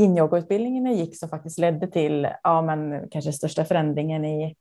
yin-yoga-utbildningen 0.00 0.86
jag 0.86 0.94
gick 0.94 1.18
som 1.18 1.28
faktiskt 1.28 1.58
ledde 1.58 1.86
till 1.86 2.28
ja, 2.42 2.62
men 2.62 3.08
kanske 3.10 3.32
största 3.32 3.64
förändringen 3.64 4.24
i, 4.24 4.54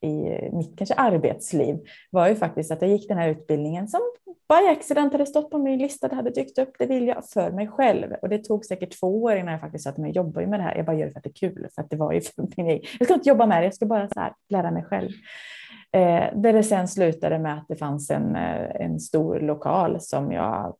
i 0.00 0.48
mitt 0.52 0.78
kanske 0.78 0.94
arbetsliv 0.94 1.78
var 2.10 2.28
ju 2.28 2.34
faktiskt 2.34 2.70
att 2.70 2.82
jag 2.82 2.90
gick 2.90 3.08
den 3.08 3.18
här 3.18 3.28
utbildningen 3.28 3.88
som 3.88 4.00
by 4.48 4.68
accident 4.68 5.12
hade 5.12 5.26
stått 5.26 5.50
på 5.50 5.58
min 5.58 5.78
lista, 5.78 6.08
det 6.08 6.14
hade 6.14 6.30
dykt 6.30 6.58
upp, 6.58 6.72
det 6.78 6.86
vill 6.86 7.06
jag 7.06 7.28
för 7.28 7.50
mig 7.50 7.68
själv. 7.68 8.12
Och 8.22 8.28
det 8.28 8.38
tog 8.38 8.64
säkert 8.64 9.00
två 9.00 9.22
år 9.22 9.36
innan 9.36 9.52
jag 9.52 9.60
faktiskt 9.60 9.84
sa 9.84 9.90
att 9.90 9.98
jag 9.98 10.10
jobbar 10.10 10.46
med 10.46 10.60
det 10.60 10.64
här. 10.64 10.76
Jag 10.76 10.86
bara 10.86 10.96
gör 10.96 11.06
det 11.06 11.12
för 11.12 11.18
att 11.18 11.24
det 11.24 11.30
är 11.30 11.48
kul, 11.48 11.68
för 11.74 11.82
att 11.82 11.90
det 11.90 11.96
var 11.96 12.12
ju 12.12 12.20
för 12.20 12.46
min. 12.56 12.82
Jag 12.98 13.06
ska 13.06 13.14
inte 13.14 13.28
jobba 13.28 13.46
med 13.46 13.62
det, 13.62 13.64
jag 13.64 13.74
ska 13.74 13.86
bara 13.86 14.08
så 14.08 14.20
här, 14.20 14.34
lära 14.48 14.70
mig 14.70 14.84
själv. 14.84 15.10
Eh, 15.92 16.40
där 16.40 16.52
det 16.52 16.62
sen 16.62 16.88
slutade 16.88 17.38
med 17.38 17.58
att 17.58 17.68
det 17.68 17.76
fanns 17.76 18.10
en, 18.10 18.36
eh, 18.36 18.80
en 18.80 19.00
stor 19.00 19.40
lokal 19.40 20.00
som 20.00 20.32
jag, 20.32 20.76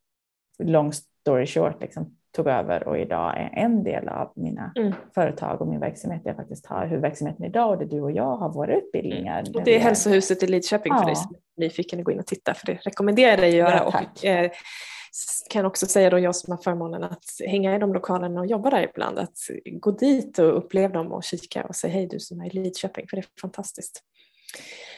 long 0.63 0.93
story 0.93 1.45
short, 1.45 1.81
liksom, 1.81 2.15
tog 2.31 2.47
över 2.47 2.87
och 2.87 2.99
idag 2.99 3.37
är 3.37 3.49
en 3.53 3.83
del 3.83 4.07
av 4.09 4.31
mina 4.35 4.73
mm. 4.75 4.93
företag 5.13 5.61
och 5.61 5.67
min 5.67 5.79
verksamhet. 5.79 6.21
Jag 6.25 6.35
faktiskt 6.35 6.65
har 6.65 6.85
huvudverksamheten 6.85 7.45
idag 7.45 7.69
och 7.69 7.77
det 7.77 7.85
du 7.85 8.01
och 8.01 8.11
jag 8.11 8.37
har 8.37 8.53
våra 8.53 8.75
utbildningar. 8.75 9.43
Och 9.53 9.63
det 9.63 9.75
är 9.75 9.79
hälsohuset 9.79 10.43
i 10.43 10.47
Lidköping 10.47 10.93
ja. 10.93 10.99
för 10.99 11.05
dig 11.05 11.15
som 11.15 11.35
är 11.35 11.61
nyfiken 11.61 12.03
gå 12.03 12.11
in 12.11 12.19
och 12.19 12.27
titta 12.27 12.53
för 12.53 12.65
det 12.65 12.73
rekommenderar 12.73 13.31
jag 13.31 13.39
dig 13.39 13.49
att 13.49 13.55
göra. 13.55 13.77
Ja, 13.77 13.85
och, 13.85 14.25
eh, 14.25 14.51
kan 15.49 15.65
också 15.65 15.85
säga 15.85 16.09
då 16.09 16.19
jag 16.19 16.35
som 16.35 16.51
har 16.51 16.63
förmånen 16.63 17.03
att 17.03 17.25
hänga 17.47 17.75
i 17.75 17.79
de 17.79 17.93
lokalerna 17.93 18.39
och 18.39 18.45
jobba 18.45 18.69
där 18.69 18.89
ibland 18.89 19.19
att 19.19 19.37
gå 19.65 19.91
dit 19.91 20.39
och 20.39 20.57
uppleva 20.57 20.93
dem 20.93 21.11
och 21.11 21.23
kika 21.23 21.63
och 21.63 21.75
säga 21.75 21.93
hej 21.93 22.07
du 22.07 22.19
som 22.19 22.41
är 22.41 22.45
i 22.45 22.49
Lidköping 22.49 23.07
för 23.09 23.17
det 23.17 23.21
är 23.21 23.41
fantastiskt. 23.41 24.03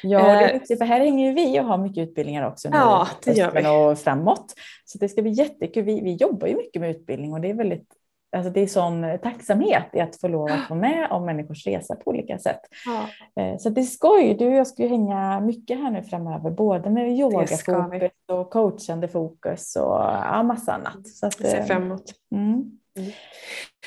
Ja, 0.04 0.20
det 0.20 0.32
är 0.32 0.54
viktigt, 0.54 0.78
för 0.78 0.86
här 0.86 1.00
hänger 1.00 1.28
ju 1.28 1.34
vi 1.34 1.60
och 1.60 1.66
har 1.66 1.78
mycket 1.78 2.10
utbildningar 2.10 2.48
också 2.48 2.70
nu 2.70 2.78
ja, 2.78 3.08
det 3.26 3.32
gör 3.32 3.52
vi. 3.52 3.68
och 3.68 4.00
framåt. 4.00 4.54
Så 4.86 4.98
det 4.98 5.10
ska 5.10 5.22
bli 5.22 5.32
jättekul. 5.32 5.84
Vi, 5.84 6.02
vi 6.02 6.14
jobbar 6.14 6.48
ju 6.48 6.56
mycket 6.56 6.82
med 6.82 6.90
utbildning 6.90 7.34
och 7.34 7.42
det 7.42 7.50
är 7.50 7.54
väldigt 7.54 7.88
Alltså 8.36 8.52
det 8.52 8.62
är 8.62 8.68
sån 8.68 9.20
tacksamhet 9.24 9.86
i 9.94 10.00
att 10.00 10.16
få 10.22 10.28
lov 10.28 10.52
att 10.52 10.70
vara 10.70 10.80
med 10.80 11.12
om 11.12 11.26
människors 11.26 11.68
resa 11.68 11.96
på 11.96 12.12
olika 12.12 12.40
sätt. 12.40 12.60
Ja. 12.86 13.08
Eh, 13.44 13.58
så 13.58 13.70
det 13.70 13.82
är 13.82 13.86
skoj. 13.86 14.36
Du 14.40 14.48
och 14.48 14.54
jag 14.54 14.68
ska 14.68 14.84
ju 14.84 14.90
hänga 14.90 15.40
mycket 15.40 15.78
här 15.78 15.92
nu 15.92 16.04
framöver, 16.04 16.50
både 16.52 16.90
med 16.90 17.12
yogafokus 17.12 18.12
och 18.28 18.50
coachande 18.50 19.08
fokus 19.08 19.76
och 19.76 20.00
ja, 20.02 20.44
massa 20.44 20.74
annat. 20.74 21.08
Så 21.08 21.26
att, 21.26 21.40
jag 21.40 21.50
ser 21.50 21.60
eh, 21.60 21.66
fram 21.66 21.84
emot. 21.84 22.04
Mm. 22.36 22.80
Mm. 22.98 23.12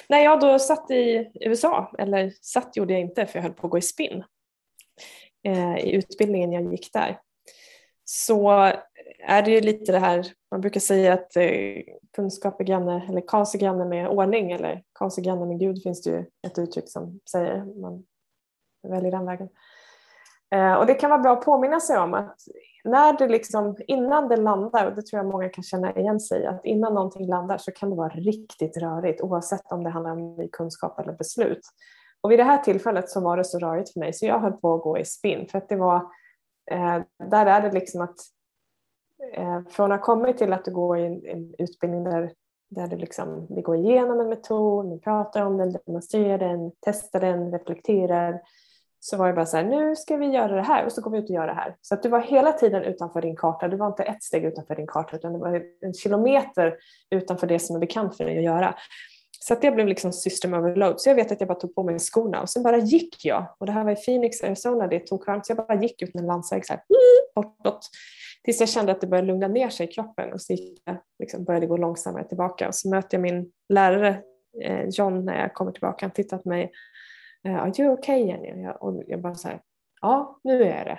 När 0.09 0.19
jag 0.19 0.41
då 0.41 0.59
satt 0.59 0.91
i 0.91 1.31
USA, 1.41 1.93
eller 1.99 2.33
satt 2.41 2.77
gjorde 2.77 2.93
jag 2.93 3.03
inte 3.03 3.27
för 3.27 3.39
jag 3.39 3.43
höll 3.43 3.53
på 3.53 3.67
att 3.67 3.71
gå 3.71 3.79
i 3.79 3.83
spinn, 3.83 4.19
eh, 4.19 4.25
Eh, 5.47 5.79
i 5.79 5.93
utbildningen 5.93 6.53
jag 6.53 6.73
gick 6.73 6.93
där 6.93 7.21
så 8.05 8.51
är 9.27 9.43
det 9.43 9.51
ju 9.51 9.61
lite 9.61 9.93
det 9.93 9.99
här, 9.99 10.27
man 10.51 10.61
brukar 10.61 10.81
säga 10.81 11.13
att 11.13 11.37
eh, 11.37 11.83
kunskap 12.17 12.61
är 12.61 12.65
granne, 12.65 13.07
eller 13.09 13.21
kaos 13.21 13.55
är 13.55 13.59
granne 13.59 13.85
med 13.85 14.09
ordning 14.09 14.53
eller 14.53 14.83
kaos 14.99 15.19
är 15.19 15.23
granne 15.23 15.47
med 15.47 15.59
Gud 15.59 15.83
finns 15.83 16.03
det 16.03 16.11
ju 16.11 16.25
ett 16.47 16.59
uttryck 16.59 16.89
som 16.89 17.21
säger, 17.31 17.81
man 17.81 18.05
väljer 18.89 19.11
den 19.11 19.27
vägen. 19.27 19.49
Eh, 20.51 20.75
och 20.75 20.87
det 20.87 20.95
kan 20.95 21.11
vara 21.11 21.23
bra 21.23 21.33
att 21.33 21.45
påminna 21.45 21.81
sig 21.81 21.99
om 21.99 22.15
att 22.15 22.37
när 22.85 23.19
det 23.19 23.29
liksom, 23.29 23.77
innan 23.87 24.29
det 24.29 24.37
landar, 24.37 24.87
och 24.87 24.97
det 24.97 25.03
tror 25.03 25.23
jag 25.23 25.33
många 25.33 25.49
kan 25.49 25.65
känna 25.65 25.93
igen 25.97 26.21
sig 26.21 26.43
i, 26.43 26.47
att 26.47 26.65
innan 26.65 26.95
någonting 26.95 27.27
landar 27.27 27.59
så 27.59 27.73
kan 27.73 27.91
det 27.91 27.97
vara 27.97 28.09
riktigt 28.09 28.77
rörigt 28.77 29.21
oavsett 29.21 29.73
om 29.73 29.85
det 29.85 29.91
handlar 29.91 30.13
om 30.13 30.37
ny 30.37 30.49
kunskap 30.49 31.01
eller 31.01 31.13
beslut. 31.13 31.63
Och 32.27 32.33
vid 32.33 32.39
det 32.39 32.45
här 32.45 32.59
tillfället 32.59 33.09
så 33.11 33.21
var 33.21 33.37
det 33.37 33.45
så 33.45 33.59
rörigt 33.59 33.93
för 33.93 34.01
mig 34.01 34.13
så 34.13 34.27
jag 34.27 34.41
höll 34.41 34.53
på 34.53 34.75
att 34.75 34.83
gå 34.83 34.99
i 34.99 35.05
spinn 35.05 35.49
för 35.49 35.59
att 35.59 35.69
det 35.69 35.77
var, 35.77 35.97
eh, 36.71 36.99
där 37.31 37.47
är 37.47 37.61
det 37.61 37.73
liksom 37.73 38.01
att 38.01 38.17
eh, 39.35 39.61
från 39.71 39.93
att 39.93 39.99
ha 39.99 40.05
kommit 40.05 40.39
till 40.39 40.53
att 40.53 40.65
du 40.65 40.71
går 40.71 40.99
i 40.99 41.07
en, 41.07 41.27
en 41.27 41.55
utbildning 41.59 42.05
där, 42.05 42.33
där 42.71 42.87
du 42.87 42.97
liksom, 42.97 43.47
vi 43.51 43.63
går 43.63 43.77
igenom 43.77 44.21
en 44.21 44.29
metod, 44.29 44.93
vi 44.93 45.01
pratar 45.01 45.43
om 45.43 45.57
den, 45.57 45.77
demonstrerar 45.87 46.39
den, 46.39 46.73
testar 46.81 47.21
den, 47.21 47.53
reflekterar, 47.53 48.41
så 49.01 49.17
var 49.17 49.29
det 49.29 49.35
bara 49.35 49.47
så 49.47 49.57
här, 49.57 49.65
nu 49.65 49.97
ska 49.97 50.17
vi 50.17 50.27
göra 50.27 50.57
det 50.57 50.63
här 50.63 50.85
och 50.85 50.93
så 50.93 51.01
går 51.01 51.11
vi 51.11 51.19
ut 51.19 51.31
och 51.31 51.35
gör 51.35 51.47
det 51.47 51.55
här. 51.55 51.77
Så 51.81 51.95
att 51.95 52.03
du 52.03 52.09
var 52.09 52.21
hela 52.21 52.53
tiden 52.53 52.83
utanför 52.83 53.23
din 53.23 53.37
karta, 53.37 53.69
du 53.69 53.77
var 53.77 53.87
inte 53.87 54.03
ett 54.03 54.23
steg 54.23 54.45
utanför 54.45 54.77
din 54.77 54.87
karta 54.87 55.17
utan 55.17 55.33
det 55.33 55.39
var 55.39 55.63
en 55.81 55.95
kilometer 55.95 56.77
utanför 57.11 57.47
det 57.47 57.59
som 57.59 57.77
är 57.77 57.81
bekant 57.81 58.17
för 58.17 58.25
dig 58.25 58.39
att 58.39 58.45
göra. 58.45 58.75
Så 59.49 59.53
att 59.53 59.63
det 59.63 59.71
blev 59.71 59.87
liksom 59.87 60.13
system 60.13 60.55
overload. 60.55 61.01
Så 61.01 61.09
jag 61.09 61.15
vet 61.15 61.33
att 61.33 61.41
jag 61.41 61.49
bara 61.49 61.59
tog 61.59 61.75
på 61.75 61.83
mig 61.83 61.99
skorna 61.99 62.43
och 62.43 62.51
sen 62.51 62.63
bara 62.63 62.79
gick 62.79 63.25
jag. 63.25 63.47
Och 63.59 63.67
det 63.67 63.73
här 63.73 63.85
var 63.85 63.91
i 63.91 63.97
Phoenix, 63.97 64.43
Arizona, 64.43 64.87
det 64.87 64.99
tog 64.99 65.27
varmt. 65.27 65.47
Så 65.47 65.51
jag 65.51 65.67
bara 65.67 65.83
gick 65.83 66.03
ut 66.03 66.15
med 66.15 66.21
en 66.21 66.27
landsväg 66.27 66.67
så 66.67 66.73
här, 66.73 66.83
bortåt. 67.35 67.91
Tills 68.45 68.61
jag 68.61 68.69
kände 68.69 68.93
att 68.93 69.01
det 69.01 69.07
började 69.07 69.27
lugna 69.27 69.49
ner 69.49 69.69
sig 69.69 69.89
i 69.89 69.93
kroppen 69.93 70.33
och 70.33 70.41
så 70.41 70.53
gick 70.53 70.83
jag, 70.85 70.97
liksom 71.19 71.45
började 71.45 71.67
gå 71.67 71.77
långsammare 71.77 72.25
tillbaka. 72.25 72.69
Och 72.69 72.75
så 72.75 72.89
möter 72.89 73.17
jag 73.17 73.23
min 73.23 73.53
lärare 73.69 74.23
eh, 74.63 74.89
John 74.89 75.25
när 75.25 75.41
jag 75.41 75.55
kommer 75.55 75.73
tillbaka. 75.73 76.07
Han 76.07 76.11
tittar 76.11 76.39
på 76.39 76.49
mig. 76.49 76.73
Eh, 77.45 77.57
Are 77.57 77.73
you 77.79 77.93
okay 77.93 78.27
Jenny? 78.27 78.53
Och 78.53 78.59
jag, 78.59 78.83
och 78.83 79.03
jag 79.07 79.21
bara 79.21 79.35
så 79.35 79.49
här, 79.49 79.61
ja 80.01 80.41
nu 80.45 80.65
är 80.65 80.85
det. 80.85 80.99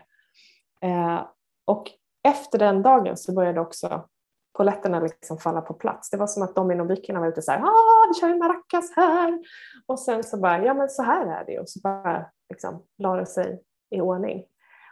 Eh, 0.87 1.27
och 1.65 1.91
efter 2.27 2.59
den 2.59 2.81
dagen 2.81 3.17
så 3.17 3.33
började 3.33 3.59
också 3.59 4.09
poletterna 4.57 4.99
liksom 4.99 5.37
falla 5.37 5.61
på 5.61 5.73
plats. 5.73 6.09
Det 6.09 6.17
var 6.17 6.27
som 6.27 6.43
att 6.43 6.55
dominobrickorna 6.55 7.19
var 7.19 7.27
ute 7.27 7.41
så 7.41 7.51
här, 7.51 7.59
ah, 7.59 8.07
vi 8.13 8.19
kör 8.19 8.29
en 8.29 8.37
maracas 8.37 8.91
här. 8.95 9.39
Och 9.85 9.99
sen 9.99 10.23
så 10.23 10.37
bara, 10.37 10.65
ja 10.65 10.73
men 10.73 10.89
så 10.89 11.03
här 11.03 11.25
är 11.25 11.45
det. 11.45 11.59
Och 11.59 11.69
så 11.69 11.79
bara 11.83 12.25
liksom, 12.49 12.83
la 12.97 13.15
det 13.15 13.25
sig 13.25 13.61
i 13.89 14.01
ordning. 14.01 14.43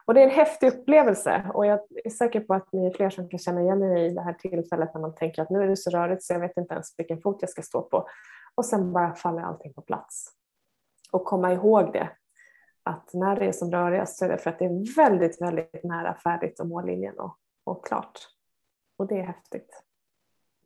Och 0.05 0.13
det 0.13 0.21
är 0.21 0.23
en 0.23 0.35
häftig 0.35 0.67
upplevelse 0.67 1.51
och 1.53 1.65
jag 1.65 1.79
är 2.03 2.09
säker 2.09 2.39
på 2.39 2.53
att 2.53 2.73
ni 2.73 2.87
är 2.87 2.91
fler 2.91 3.09
som 3.09 3.29
kan 3.29 3.39
känna 3.39 3.61
igen 3.61 3.83
er 3.83 3.97
i 3.97 4.09
det 4.09 4.21
här 4.21 4.33
tillfället 4.33 4.93
när 4.93 5.01
man 5.01 5.15
tänker 5.15 5.41
att 5.41 5.49
nu 5.49 5.63
är 5.63 5.67
det 5.67 5.77
så 5.77 5.89
rörigt 5.89 6.23
så 6.23 6.33
jag 6.33 6.39
vet 6.39 6.57
inte 6.57 6.73
ens 6.73 6.87
vilken 6.97 7.21
fot 7.21 7.37
jag 7.41 7.49
ska 7.49 7.61
stå 7.61 7.81
på. 7.81 8.07
Och 8.55 8.65
sen 8.65 8.93
bara 8.93 9.15
faller 9.15 9.41
allting 9.41 9.73
på 9.73 9.81
plats. 9.81 10.31
Och 11.11 11.25
komma 11.25 11.53
ihåg 11.53 11.93
det, 11.93 12.09
att 12.83 13.13
när 13.13 13.35
det 13.35 13.45
är 13.45 13.51
som 13.51 13.71
rörigast 13.71 14.17
så 14.17 14.25
är 14.25 14.29
det 14.29 14.37
för 14.37 14.49
att 14.49 14.59
det 14.59 14.65
är 14.65 14.95
väldigt, 14.95 15.41
väldigt 15.41 15.83
nära 15.83 16.15
färdigt 16.23 16.59
och 16.59 16.67
mållinjen 16.67 17.19
och, 17.19 17.37
och 17.63 17.85
klart. 17.85 18.34
Och 18.97 19.07
det 19.07 19.19
är 19.19 19.23
häftigt. 19.23 19.83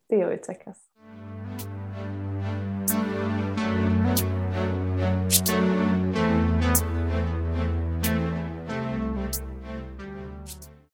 Det 0.07 0.21
är 0.21 0.27
att 0.27 0.33
utvecklas. 0.33 0.89